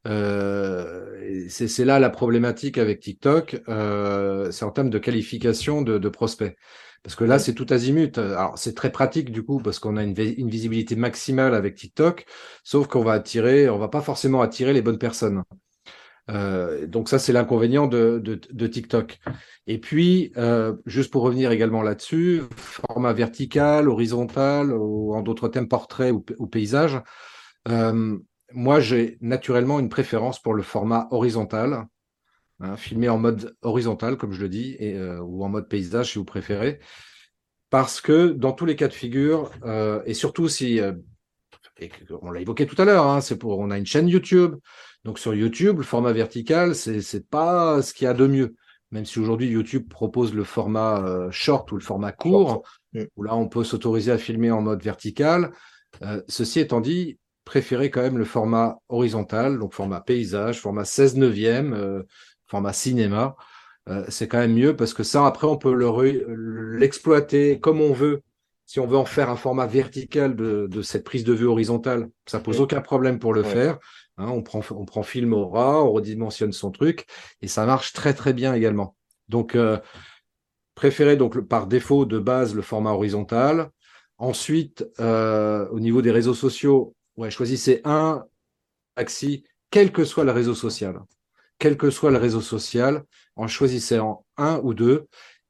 [0.07, 6.55] Euh, c'est là la problématique avec TikTok, c'est en termes de qualification de, de prospects.
[7.03, 8.17] Parce que là, c'est tout azimut.
[8.17, 12.25] Alors, c'est très pratique du coup, parce qu'on a une, une, visibilité maximale avec TikTok,
[12.63, 15.43] sauf qu'on va attirer, on va pas forcément attirer les bonnes personnes.
[16.29, 19.19] Euh, donc ça, c'est l'inconvénient de, TikTok.
[19.67, 25.67] Et puis, euh, juste pour revenir également là-dessus, format vertical, horizontal, ou en d'autres thèmes,
[25.67, 27.01] portrait ou, paysage.
[27.67, 28.17] Euh,
[28.53, 31.87] moi, j'ai naturellement une préférence pour le format horizontal,
[32.59, 36.19] hein, filmé en mode horizontal, comme je le dis, et, ou en mode paysage si
[36.19, 36.79] vous préférez.
[37.69, 39.51] Parce que dans tous les cas de figure,
[40.05, 40.79] et surtout si,
[42.21, 44.55] on l'a évoqué tout à l'heure, hein, c'est pour, on a une chaîne YouTube,
[45.03, 48.55] donc sur YouTube, le format vertical, c'est n'est pas ce qu'il y a de mieux.
[48.91, 52.63] Même si aujourd'hui YouTube propose le format euh, short ou le format court,
[53.15, 55.51] où là on peut s'autoriser à filmer en mode vertical.
[56.03, 61.17] Euh, ceci étant dit, préférez quand même le format horizontal, donc format paysage, format 16
[61.17, 62.03] neuvième, euh,
[62.45, 63.35] format cinéma.
[64.07, 65.73] c'est quand même mieux parce que ça, après, on peut
[66.77, 68.21] l'exploiter comme on veut.
[68.65, 72.39] Si on veut en faire un format vertical de, cette prise de vue horizontale, ça
[72.39, 73.77] pose aucun problème pour le faire.
[74.17, 77.05] Hein, on, prend, on prend Filmora, on redimensionne son truc,
[77.41, 78.95] et ça marche très très bien également.
[79.27, 79.79] Donc, euh,
[80.75, 83.69] préférez donc par défaut de base le format horizontal.
[84.17, 86.95] Ensuite, euh, au niveau des réseaux sociaux,
[87.29, 88.23] choisissez un
[88.95, 90.99] axi, quel que soit le réseau social.
[91.57, 93.03] Quel que soit le réseau social,
[93.35, 95.07] en choisissant un ou deux.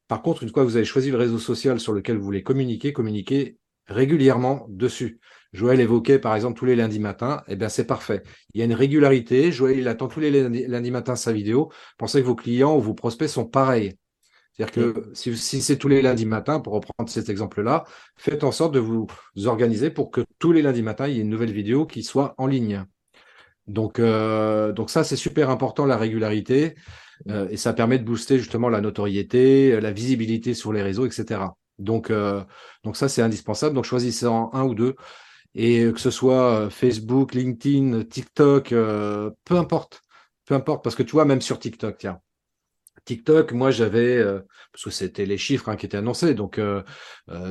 [0.08, 2.44] Par contre, une fois que vous avez choisi le réseau social sur lequel vous voulez
[2.44, 3.58] communiquer, communiquez
[3.88, 5.20] régulièrement dessus.
[5.54, 8.24] Joël évoquait par exemple tous les lundis matins, eh bien c'est parfait.
[8.54, 9.52] Il y a une régularité.
[9.52, 10.32] Joël, il attend tous les
[10.68, 11.72] lundis, matins sa vidéo.
[11.98, 13.96] Pensez que vos clients ou vos prospects sont pareils.
[14.54, 17.86] C'est-à-dire que si, c'est tous les lundis matins, pour reprendre cet exemple-là,
[18.18, 19.08] faites en sorte de vous
[19.46, 22.36] organiser pour que tous les lundis matins, il y ait une nouvelle vidéo qui soit
[22.38, 22.86] en ligne.
[23.68, 26.76] Donc, euh, donc ça, c'est super important, la régularité.
[27.30, 31.42] Euh, et ça permet de booster justement la notoriété, la visibilité sur les réseaux, etc.
[31.80, 32.44] Donc, euh,
[32.84, 33.76] donc ça, c'est indispensable.
[33.76, 34.96] Donc, choisissez en un ou deux
[35.56, 40.02] et que ce soit euh, Facebook, LinkedIn, TikTok, euh, peu importe.
[40.46, 42.20] Peu importe, parce que tu vois, même sur TikTok, tiens.
[43.06, 44.40] TikTok, moi j'avais, euh,
[44.72, 46.60] parce que c'était les chiffres hein, qui étaient annoncés, donc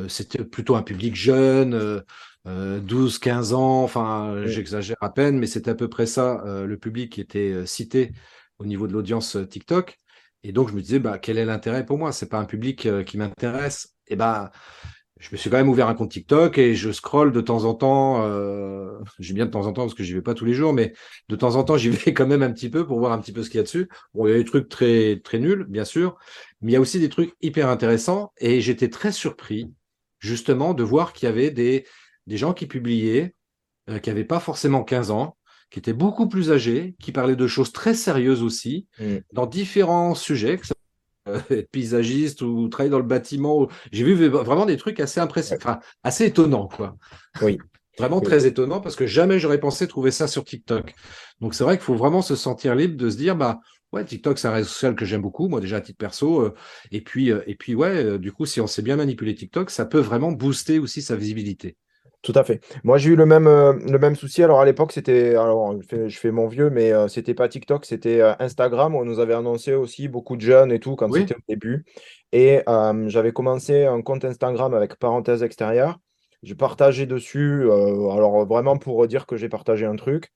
[0.08, 2.02] c'était plutôt un public jeune,
[2.46, 7.12] 12, 15 ans, enfin j'exagère à peine, mais c'était à peu près ça, le public
[7.12, 8.12] qui était cité
[8.58, 9.98] au niveau de l'audience TikTok.
[10.42, 12.12] Et donc je me disais, bah, quel est l'intérêt pour moi?
[12.12, 13.94] C'est pas un public qui m'intéresse.
[14.08, 14.50] Et ben,
[15.22, 17.74] je me suis quand même ouvert un compte TikTok et je scrolle de temps en
[17.74, 18.24] temps.
[18.26, 20.72] Euh, j'ai bien de temps en temps parce que j'y vais pas tous les jours,
[20.72, 20.94] mais
[21.28, 23.30] de temps en temps, j'y vais quand même un petit peu pour voir un petit
[23.30, 23.88] peu ce qu'il y a dessus.
[24.14, 26.18] Bon, il y a des trucs très très nuls, bien sûr,
[26.60, 29.70] mais il y a aussi des trucs hyper intéressants et j'étais très surpris
[30.18, 31.86] justement de voir qu'il y avait des
[32.26, 33.36] des gens qui publiaient,
[33.90, 35.36] euh, qui n'avaient pas forcément 15 ans,
[35.70, 39.18] qui étaient beaucoup plus âgés, qui parlaient de choses très sérieuses aussi, mmh.
[39.32, 40.66] dans différents sujets, que
[41.26, 43.68] être paysagiste ou travailler dans le bâtiment.
[43.90, 46.96] J'ai vu vraiment des trucs assez impressionnants, enfin, assez étonnants, quoi.
[47.40, 47.58] Oui.
[47.98, 50.94] vraiment très étonnant parce que jamais j'aurais pensé trouver ça sur TikTok.
[51.40, 53.60] Donc c'est vrai qu'il faut vraiment se sentir libre de se dire, bah
[53.92, 56.40] ouais, TikTok c'est un réseau social que j'aime beaucoup, moi déjà à titre perso.
[56.40, 56.54] Euh,
[56.90, 59.84] et puis euh, et puis ouais, du coup si on sait bien manipuler TikTok, ça
[59.84, 61.76] peut vraiment booster aussi sa visibilité.
[62.22, 62.60] Tout à fait.
[62.84, 64.44] Moi, j'ai eu le même, euh, le même souci.
[64.44, 65.34] Alors, à l'époque, c'était.
[65.34, 68.94] Alors, je fais, mon vieux, mais euh, c'était pas TikTok, c'était euh, Instagram.
[68.94, 71.84] On nous avait annoncé aussi beaucoup de jeunes et tout quand c'était au début.
[72.30, 72.60] Et
[73.08, 75.98] j'avais commencé un compte Instagram avec parenthèse extérieure.
[76.44, 80.32] J'ai partagé dessus, alors vraiment pour dire que j'ai partagé un truc.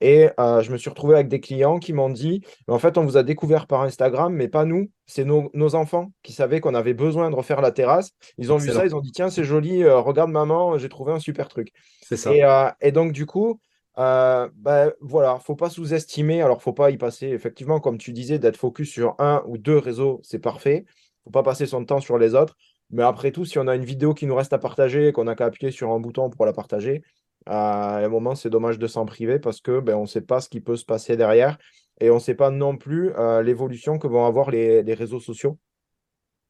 [0.00, 3.04] Et euh, je me suis retrouvé avec des clients qui m'ont dit, en fait, on
[3.04, 6.94] vous a découvert par Instagram, mais pas nous, c'est nos, enfants qui savaient qu'on avait
[6.94, 8.12] besoin de refaire la terrasse.
[8.38, 11.12] Ils ont vu ça, ils ont dit, tiens, c'est joli, euh, regarde maman, j'ai trouvé
[11.12, 11.72] un super truc.
[12.02, 12.34] C'est ça.
[12.34, 13.60] Et, euh, donc, du coup,
[13.96, 18.56] ben, voilà, faut pas sous-estimer, alors faut pas y passer, effectivement, comme tu disais, d'être
[18.56, 20.86] focus sur un ou deux réseaux, c'est parfait.
[21.24, 22.56] faut pas passer son temps sur les autres.
[22.90, 25.36] Mais après tout, si on a une vidéo qui nous reste à partager, qu'on n'a
[25.36, 27.02] qu'à appuyer sur un bouton pour la partager,
[27.46, 30.40] à un moment, c'est dommage de s'en priver parce que ben, on ne sait pas
[30.40, 31.58] ce qui peut se passer derrière
[32.00, 35.58] et on ne sait pas non plus euh, l'évolution que vont avoir les, réseaux sociaux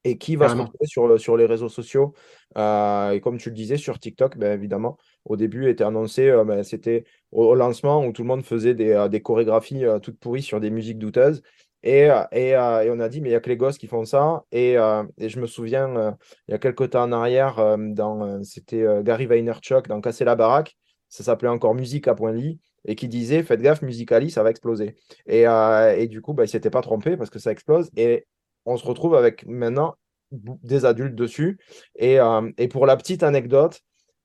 [0.05, 2.15] et qui va se retrouver sur, sur les réseaux sociaux.
[2.57, 6.45] Euh, et comme tu le disais, sur TikTok, ben, évidemment, au début était annoncé, euh,
[6.45, 10.61] ben, c'était au, lancement où tout le monde faisait des, des chorégraphies toutes pourries sur
[10.61, 11.43] des musiques douteuses.
[11.83, 14.45] Et, et, on a dit, mais il n'y a que les gosses qui font ça.
[14.53, 14.75] Et,
[15.19, 16.17] et je me souviens,
[16.49, 20.77] il y a quelques temps en arrière, dans, c'était Gary Vaynerchuk dans Casser la baraque.
[21.11, 22.61] Ça s'appelait encore Musique à point lit.
[22.87, 24.97] et qui disait Faites gaffe, Musicali, ça va exploser.
[25.27, 27.91] Et, euh, du coup, bah, il ne s'était pas trompé parce que ça explose.
[27.97, 28.27] Et
[28.65, 29.97] on se retrouve avec maintenant
[30.31, 31.59] des adultes dessus.
[31.97, 33.81] Et, euh, pour la petite anecdote,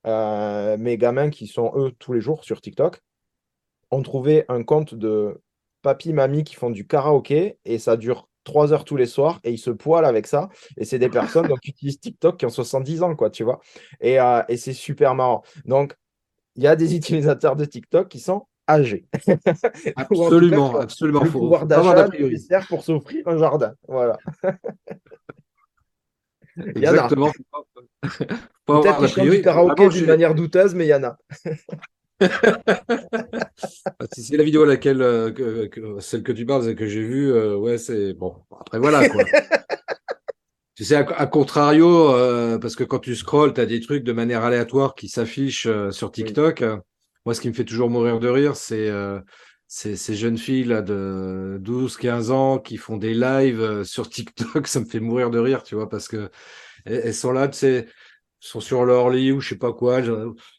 [0.06, 3.00] euh, mes gamins qui sont eux tous les jours sur TikTok
[3.90, 5.40] ont trouvé un compte de
[5.86, 9.52] papy, mamie qui font du karaoké et ça dure trois heures tous les soirs et
[9.52, 10.48] ils se poilent avec ça.
[10.76, 13.60] Et c'est des personnes qui utilisent TikTok qui ont 70 ans, quoi, tu vois.
[14.00, 15.44] Et, euh, et c'est super marrant.
[15.64, 15.96] Donc,
[16.56, 19.06] il y a des utilisateurs de TikTok qui sont âgés.
[19.96, 21.22] absolument, absolument.
[21.22, 23.74] Le pouvoir d'achat nécessaire pour s'offrir un jardin.
[23.86, 24.18] Voilà.
[26.56, 27.30] Exactement.
[28.64, 31.16] Peut-être qu'ils chantent du karaoké d'une manière douteuse, mais il y en a.
[32.20, 37.02] Bah, si c'est la vidéo à laquelle euh, celle que tu parles et que j'ai
[37.02, 38.34] vue, euh, ouais, c'est bon.
[38.58, 39.24] Après voilà quoi.
[40.74, 44.12] tu sais, à, contrario, euh, parce que quand tu scrolls, tu as des trucs de
[44.12, 46.64] manière aléatoire qui s'affichent sur TikTok.
[47.24, 48.90] Moi, ce qui me fait toujours mourir de rire, c'est
[49.68, 54.66] ces, jeunes filles là de 12, 15 ans qui font des lives sur TikTok.
[54.68, 56.30] Ça me fait mourir de rire, tu vois, parce que
[56.84, 57.86] elles, sont là, tu sais,
[58.40, 60.00] sont sur leur lit ou je sais pas quoi.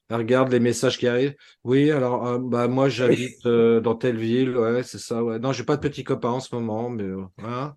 [0.09, 1.35] Elles regardent les messages qui arrivent.
[1.63, 5.23] Oui, alors euh, bah moi j'habite euh, dans telle ville, ouais, c'est ça.
[5.23, 5.39] Ouais.
[5.39, 7.67] Non, j'ai pas de petit copain en ce moment, mais euh,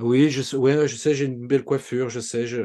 [0.00, 2.62] oui, je sais, ouais, je sais, j'ai une belle coiffure, je sais, je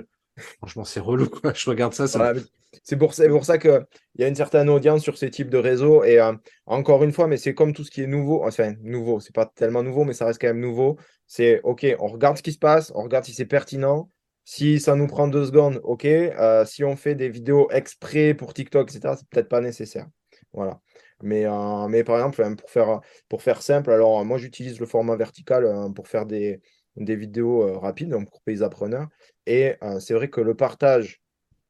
[0.57, 1.53] franchement c'est relou quoi.
[1.53, 2.33] Je regarde ça, ça.
[2.81, 3.85] C'est pour, pour, ça qu'il
[4.17, 6.03] y a une certaine audience sur ces types de réseaux.
[6.03, 6.19] Et
[6.65, 8.43] encore une fois, mais c'est comme tout ce qui est nouveau.
[8.43, 10.97] Enfin, nouveau, c'est pas tellement nouveau, mais ça reste quand même nouveau.
[11.27, 14.09] C'est OK, on regarde ce qui se passe, on regarde si c'est pertinent.
[14.45, 16.05] Si ça nous prend deux secondes, ok.
[16.05, 20.07] Euh, si on fait des vidéos exprès pour TikTok, etc., c'est peut-être pas nécessaire.
[20.51, 20.81] Voilà.
[21.21, 25.65] Mais, euh, par exemple, pour faire, pour faire simple, alors moi j'utilise le format vertical
[25.65, 26.61] euh, pour faire des,
[26.97, 29.07] vidéos rapides, donc pour pays appreneurs.
[29.45, 31.21] Et c'est vrai que le partage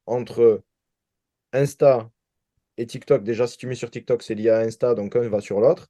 [0.06, 0.62] entre
[1.52, 2.10] Insta
[2.76, 5.40] et TikTok, déjà si tu mets sur TikTok, c'est lié à Insta, donc un va
[5.40, 5.88] sur l'autre.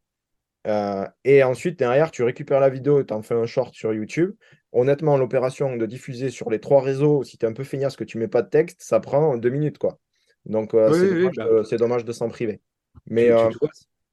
[0.65, 4.35] Et ensuite, derrière, tu récupères la vidéo et tu en fais un short sur YouTube
[4.75, 8.05] honnêtement, l'opération de diffuser sur les trois réseaux, si tu es un peu feignasse que
[8.05, 9.79] tu mets pas de texte, ça prend deux minutes.
[9.79, 9.99] quoi.
[10.45, 12.61] Donc, euh, bah c'est dommage, de s'en priver.
[13.07, 13.49] Mais, euh,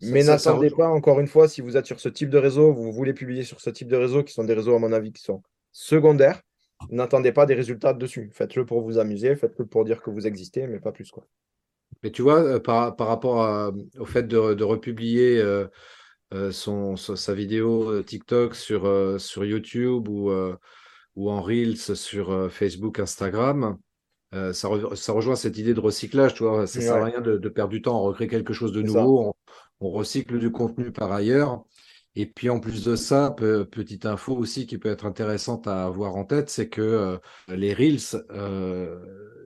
[0.01, 2.91] mais n'attendez pas, encore une fois, si vous êtes sur ce type de réseau, vous
[2.93, 5.21] voulez publier sur ce type de réseau, qui sont des réseaux, à mon avis, qui
[5.21, 5.41] sont
[5.71, 6.41] secondaires,
[6.89, 8.29] n'attendez pas des résultats dessus.
[8.31, 11.09] Faites-le pour vous amuser, faites-le pour dire que vous existez, mais pas plus.
[11.09, 11.25] quoi.
[12.03, 15.67] Mais tu vois, euh, par, par rapport au fait de, de republier euh,
[16.51, 20.31] son, sa vidéo euh, TikTok sur, euh, sur YouTube ou,
[21.15, 23.77] ou en Reels sur Facebook, Instagram.
[24.31, 26.67] ça, ça, rejoint cette idée de recyclage, tu vois.
[26.67, 29.35] Ça ne sert à rien de, perdre du temps, on recrée quelque chose de nouveau,
[29.81, 31.63] on, recycle du contenu par ailleurs.
[32.15, 33.33] Et puis en plus de ça,
[33.71, 38.21] petite info aussi qui peut être intéressante à avoir en tête, c'est que les Reels,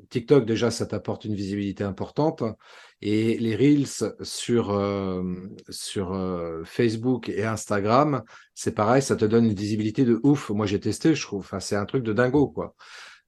[0.10, 2.44] TikTok déjà, ça t'apporte une visibilité importante.
[3.02, 5.22] Et les Reels sur, euh,
[5.70, 10.50] sur euh, Facebook et Instagram, c'est pareil, ça te donne une visibilité de ouf.
[10.50, 11.42] Moi, j'ai testé, je trouve.
[11.42, 12.76] Enfin, c'est un truc de dingo, quoi.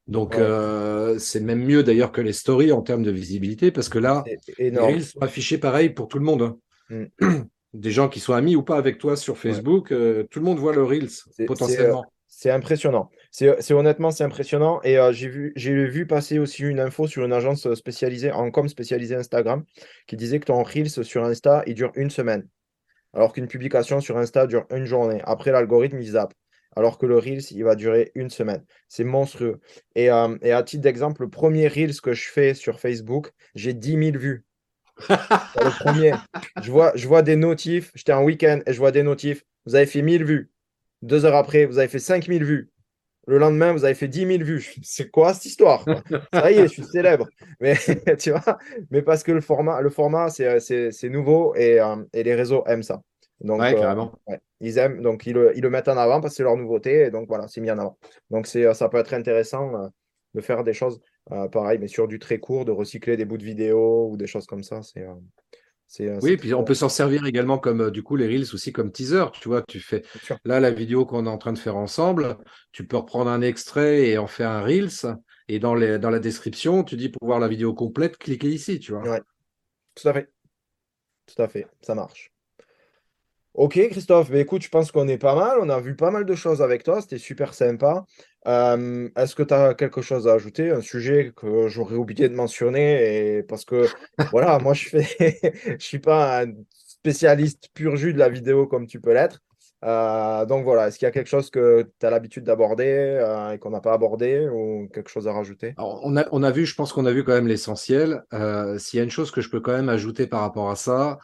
[0.08, 4.00] Donc, euh, c'est même mieux d'ailleurs que les stories en termes de visibilité, parce que
[4.00, 4.24] là,
[4.58, 6.56] les Reels sont affichés pareil pour tout le monde.
[6.90, 7.08] Hein.
[7.20, 7.42] Mm.
[7.78, 10.74] Des gens qui soient amis ou pas avec toi sur Facebook, tout le monde voit
[10.74, 11.10] le Reels
[11.46, 12.04] potentiellement.
[12.40, 13.10] C'est impressionnant.
[13.32, 14.80] C'est honnêtement, c'est impressionnant.
[14.84, 18.68] Et euh, j'ai vu, vu passer aussi une info sur une agence spécialisée en com
[18.68, 19.64] spécialisée Instagram
[20.06, 22.48] qui disait que ton Reels sur Insta, il dure une semaine.
[23.16, 25.20] Alors qu'une publication sur Insta dure une journée.
[25.24, 26.36] Après, l'algorithme, il zappe.
[26.76, 28.64] Alors que le Reels, il va durer une semaine.
[28.88, 29.60] C'est monstrueux.
[29.96, 33.74] Et, euh, et à titre d'exemple, le premier Reels que je fais sur Facebook, j'ai
[33.74, 34.46] 10 000 vues.
[35.10, 36.14] Le premier.
[36.62, 37.92] Je vois, je vois des notifs.
[37.96, 39.44] J'étais en week-end et je vois des notifs.
[39.66, 40.52] Vous avez fait 1000 vues.
[41.02, 42.72] Deux heures après, vous avez fait 5000 vues.
[43.28, 44.74] Le lendemain, vous avez fait 10 000 vues.
[44.84, 45.84] C'est quoi cette histoire
[46.34, 47.28] Ça y est, je suis célèbre.
[47.60, 47.76] Mais
[48.18, 48.58] tu vois,
[48.90, 52.84] mais parce que le format, le format c'est nouveau et, euh, et, les réseaux aiment
[52.84, 53.02] ça.
[53.42, 56.38] Donc, ouais, euh, ils aiment, donc ils le, ils le, mettent en avant parce que
[56.38, 57.02] c'est leur nouveauté.
[57.02, 57.98] Et donc voilà, c'est mis en avant.
[58.32, 59.92] Donc euh, ça peut être intéressant
[60.34, 61.02] de faire des choses
[61.52, 64.46] pareil, mais sur du très court, de recycler des bouts de vidéo ou des choses
[64.46, 64.82] comme ça.
[64.82, 65.06] C'est
[66.02, 68.74] euh, oui, puis on peut s'en servir également comme euh, du coup les reels aussi
[68.74, 69.26] comme teaser.
[69.40, 70.04] Tu vois, tu fais
[70.44, 72.38] là la vidéo qu'on est en train de faire ensemble.
[72.74, 75.16] Tu peux reprendre un extrait et en faire un reels.
[75.48, 78.80] Et dans, les, dans la description, tu dis pour voir la vidéo complète, cliquez ici.
[78.80, 79.02] Tu vois.
[79.04, 79.22] Ouais.
[79.96, 80.30] Tout à fait.
[81.26, 81.68] Tout à fait.
[81.82, 82.34] Ça marche.
[83.54, 85.58] Ok, Christophe, mais écoute, je pense qu'on est pas mal.
[85.62, 87.02] On a vu pas mal de choses avec toi.
[87.02, 88.06] C'était super sympa.
[88.48, 92.36] Euh, est-ce que tu as quelque chose à ajouter Un sujet que j'aurais oublié de
[92.36, 93.86] mentionner et Parce que,
[94.32, 95.78] voilà, moi, je fais...
[95.80, 99.42] suis pas un spécialiste pur jus de la vidéo comme tu peux l'être.
[99.86, 103.52] Euh, donc voilà, est-ce qu'il y a quelque chose que tu as l'habitude d'aborder euh,
[103.52, 105.76] et qu'on n'a pas abordé ou quelque chose à rajouter?
[105.78, 108.24] On, a, on a vu, je pense qu'on a vu quand même l'essentiel.
[108.80, 111.20] S'il y a une chose que je peux quand même ajouter par rapport à ça,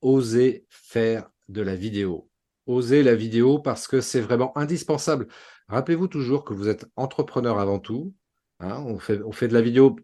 [0.00, 2.28] oser faire de la vidéo.
[2.66, 5.26] Oser la vidéo parce que c'est vraiment indispensable.
[5.68, 8.14] Rappelez-vous toujours que vous êtes entrepreneur avant tout.
[8.60, 9.96] Hein, on, fait, on fait de la vidéo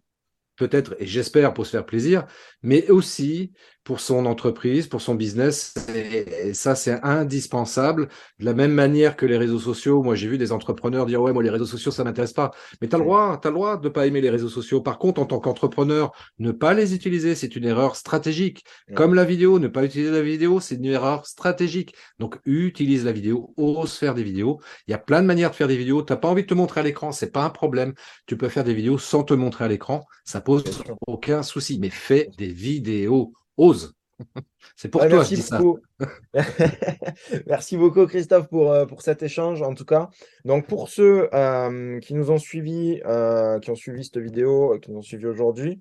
[0.56, 2.26] peut-être, et j'espère, pour se faire plaisir,
[2.62, 3.52] mais aussi
[3.85, 5.74] pour son entreprise, pour son business.
[5.95, 8.09] Et, ça, c'est indispensable.
[8.41, 11.32] De la même manière que les réseaux sociaux, moi, j'ai vu des entrepreneurs dire, ouais,
[11.32, 12.51] moi, les réseaux sociaux, ça m'intéresse pas.
[12.80, 14.49] Mais tu as le droit, tu as le droit de ne pas aimer les réseaux
[14.49, 14.80] sociaux.
[14.80, 18.64] Par contre, en tant qu'entrepreneur, ne pas les utiliser, c'est une erreur stratégique.
[18.95, 21.95] Comme la vidéo, ne pas utiliser la vidéo, c'est une erreur stratégique.
[22.18, 24.61] Donc, utilise la vidéo, ose faire des vidéos.
[24.89, 26.03] Il y a plein de manières de faire des vidéos.
[26.03, 27.93] Tu n'as pas envie de te montrer à l'écran, c'est pas un problème.
[28.26, 30.07] Tu peux faire des vidéos sans te montrer à l'écran.
[30.24, 30.64] Ça pose
[31.07, 31.78] aucun souci.
[31.78, 33.94] Mais fais des vidéos ose.
[34.76, 35.78] C'est pour toi merci beaucoup.
[37.46, 40.11] merci beaucoup Christophe pour, euh, pour cet échange en tout cas.
[40.44, 44.90] Donc pour ceux euh, qui nous ont suivis, euh, qui ont suivi cette vidéo, qui
[44.90, 45.80] nous ont suivis aujourd'hui,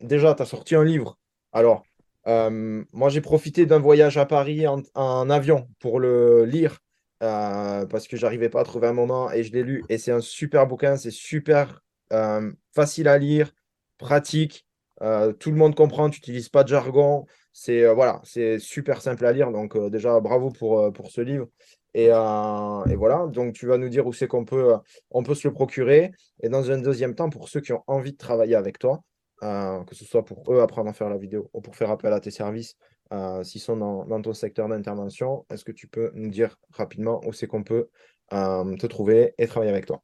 [0.00, 1.18] déjà tu as sorti un livre.
[1.52, 1.84] Alors
[2.26, 6.78] moi j'ai profité d'un voyage à Paris en, avion pour le lire
[7.20, 10.20] parce que j'arrivais pas à trouver un moment et je l'ai lu et c'est un
[10.20, 11.82] super bouquin, c'est super
[12.74, 13.52] facile à lire,
[13.98, 14.66] pratique.
[15.02, 17.26] Euh, tout le monde comprend, tu n'utilises pas de jargon.
[17.52, 19.50] C'est euh, voilà, c'est super simple à lire.
[19.50, 21.48] Donc euh, déjà, bravo pour, pour ce livre.
[21.94, 24.72] Et, et, voilà, donc tu vas nous dire où c'est qu'on peut,
[25.10, 26.12] on peut se le procurer.
[26.42, 29.02] Et dans un deuxième temps, pour ceux qui ont envie de travailler avec toi,
[29.42, 32.20] que ce soit pour eux apprendre à faire la vidéo ou pour faire appel à
[32.20, 32.76] tes services,
[33.42, 37.34] s'ils sont dans, dans, ton secteur d'intervention, est-ce que tu peux nous dire rapidement où
[37.34, 37.90] c'est qu'on peut
[38.30, 40.02] te trouver et travailler avec toi?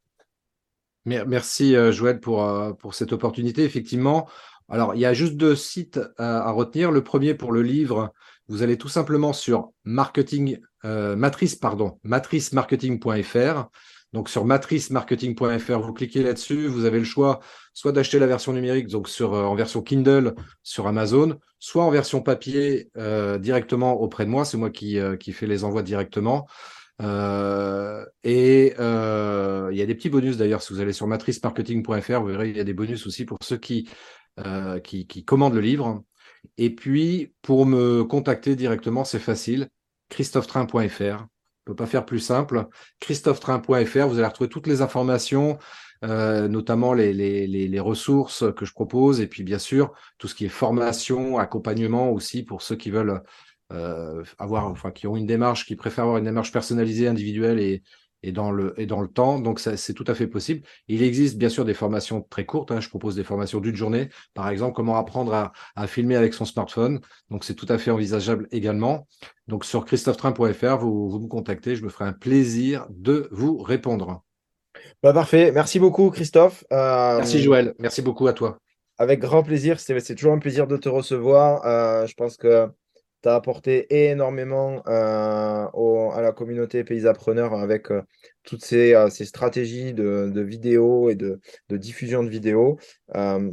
[1.07, 2.47] Merci Joël pour,
[2.77, 3.65] pour cette opportunité.
[3.65, 4.29] Effectivement,
[4.69, 6.93] alors, il y a juste deux sites à, retenir.
[6.93, 8.13] Le premier pour le livre,
[8.49, 13.69] vous allez tout simplement sur marketing, euh, matricemarketing.fr.
[14.15, 17.41] Donc sur matricemarketing.fr, vous cliquez là-dessus, vous avez le choix
[17.75, 22.23] soit d'acheter la version numérique, donc euh, en version Kindle sur Amazon, soit en version
[22.23, 24.47] papier euh, directement auprès de moi.
[24.47, 26.47] C'est moi qui, qui fais les envois directement.
[28.25, 28.75] et
[29.71, 32.57] il y a des petits bonus d'ailleurs, si vous allez sur matricemarketing.fr, vous verrez, il
[32.57, 33.91] y a des bonus aussi pour ceux qui
[34.47, 36.05] euh, qui, commande le livre.
[36.57, 39.69] Et puis, pour me contacter directement, c'est facile,
[40.11, 41.01] christophetrain.fr.
[41.01, 41.27] Je ne
[41.65, 42.67] peux pas faire plus simple.
[43.01, 45.59] christophetrain.fr, vous allez retrouver toutes les informations,
[46.05, 50.47] euh, notamment les, les, ressources que je propose, et puis bien sûr, tout ce qui
[50.47, 53.23] est formation, accompagnement aussi pour ceux qui veulent
[53.73, 57.83] euh, avoir, enfin, qui ont une démarche, qui préfèrent avoir une démarche personnalisée, individuelle et,
[58.23, 59.39] et dans le, et dans le temps.
[59.39, 60.63] Donc, c'est tout à fait possible.
[60.89, 62.71] Il existe bien sûr des formations très courtes.
[62.71, 62.81] Hein.
[62.81, 64.09] Je propose des formations d'une journée.
[64.35, 67.01] Par exemple, comment apprendre à, à filmer avec son smartphone.
[67.31, 69.07] Donc, c'est tout à fait envisageable également.
[69.47, 71.77] Donc, sur christophetrain.fr, vous, vous me contactez.
[71.77, 74.23] Je me ferai un plaisir de vous répondre.
[75.03, 75.53] Bah, parfait.
[75.53, 76.65] Merci beaucoup, Christophe.
[76.73, 77.75] Euh, Merci, Joël.
[77.79, 78.59] Merci beaucoup à toi.
[78.99, 79.79] Avec grand plaisir.
[79.79, 81.65] C'est toujours un plaisir de te recevoir.
[81.65, 82.69] Euh, je pense que
[83.23, 88.03] tu as apporté énormément euh, à la communauté pays appreneurs avec euh,
[88.45, 92.79] toutes ces, euh, stratégies de, vidéos et de, de, diffusion de vidéos.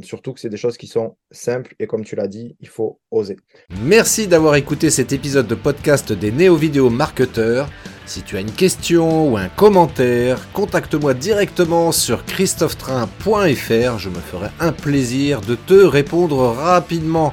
[0.02, 3.00] surtout que c'est des choses qui sont simples et comme tu l'as dit, il faut
[3.10, 3.36] oser.
[3.82, 7.68] Merci d'avoir écouté cet épisode de podcast des néo-vidéo marketeurs.
[8.06, 13.98] Si tu as une question ou un commentaire, contacte-moi directement sur christophetrain.fr.
[13.98, 17.32] Je me ferai un plaisir de te répondre rapidement.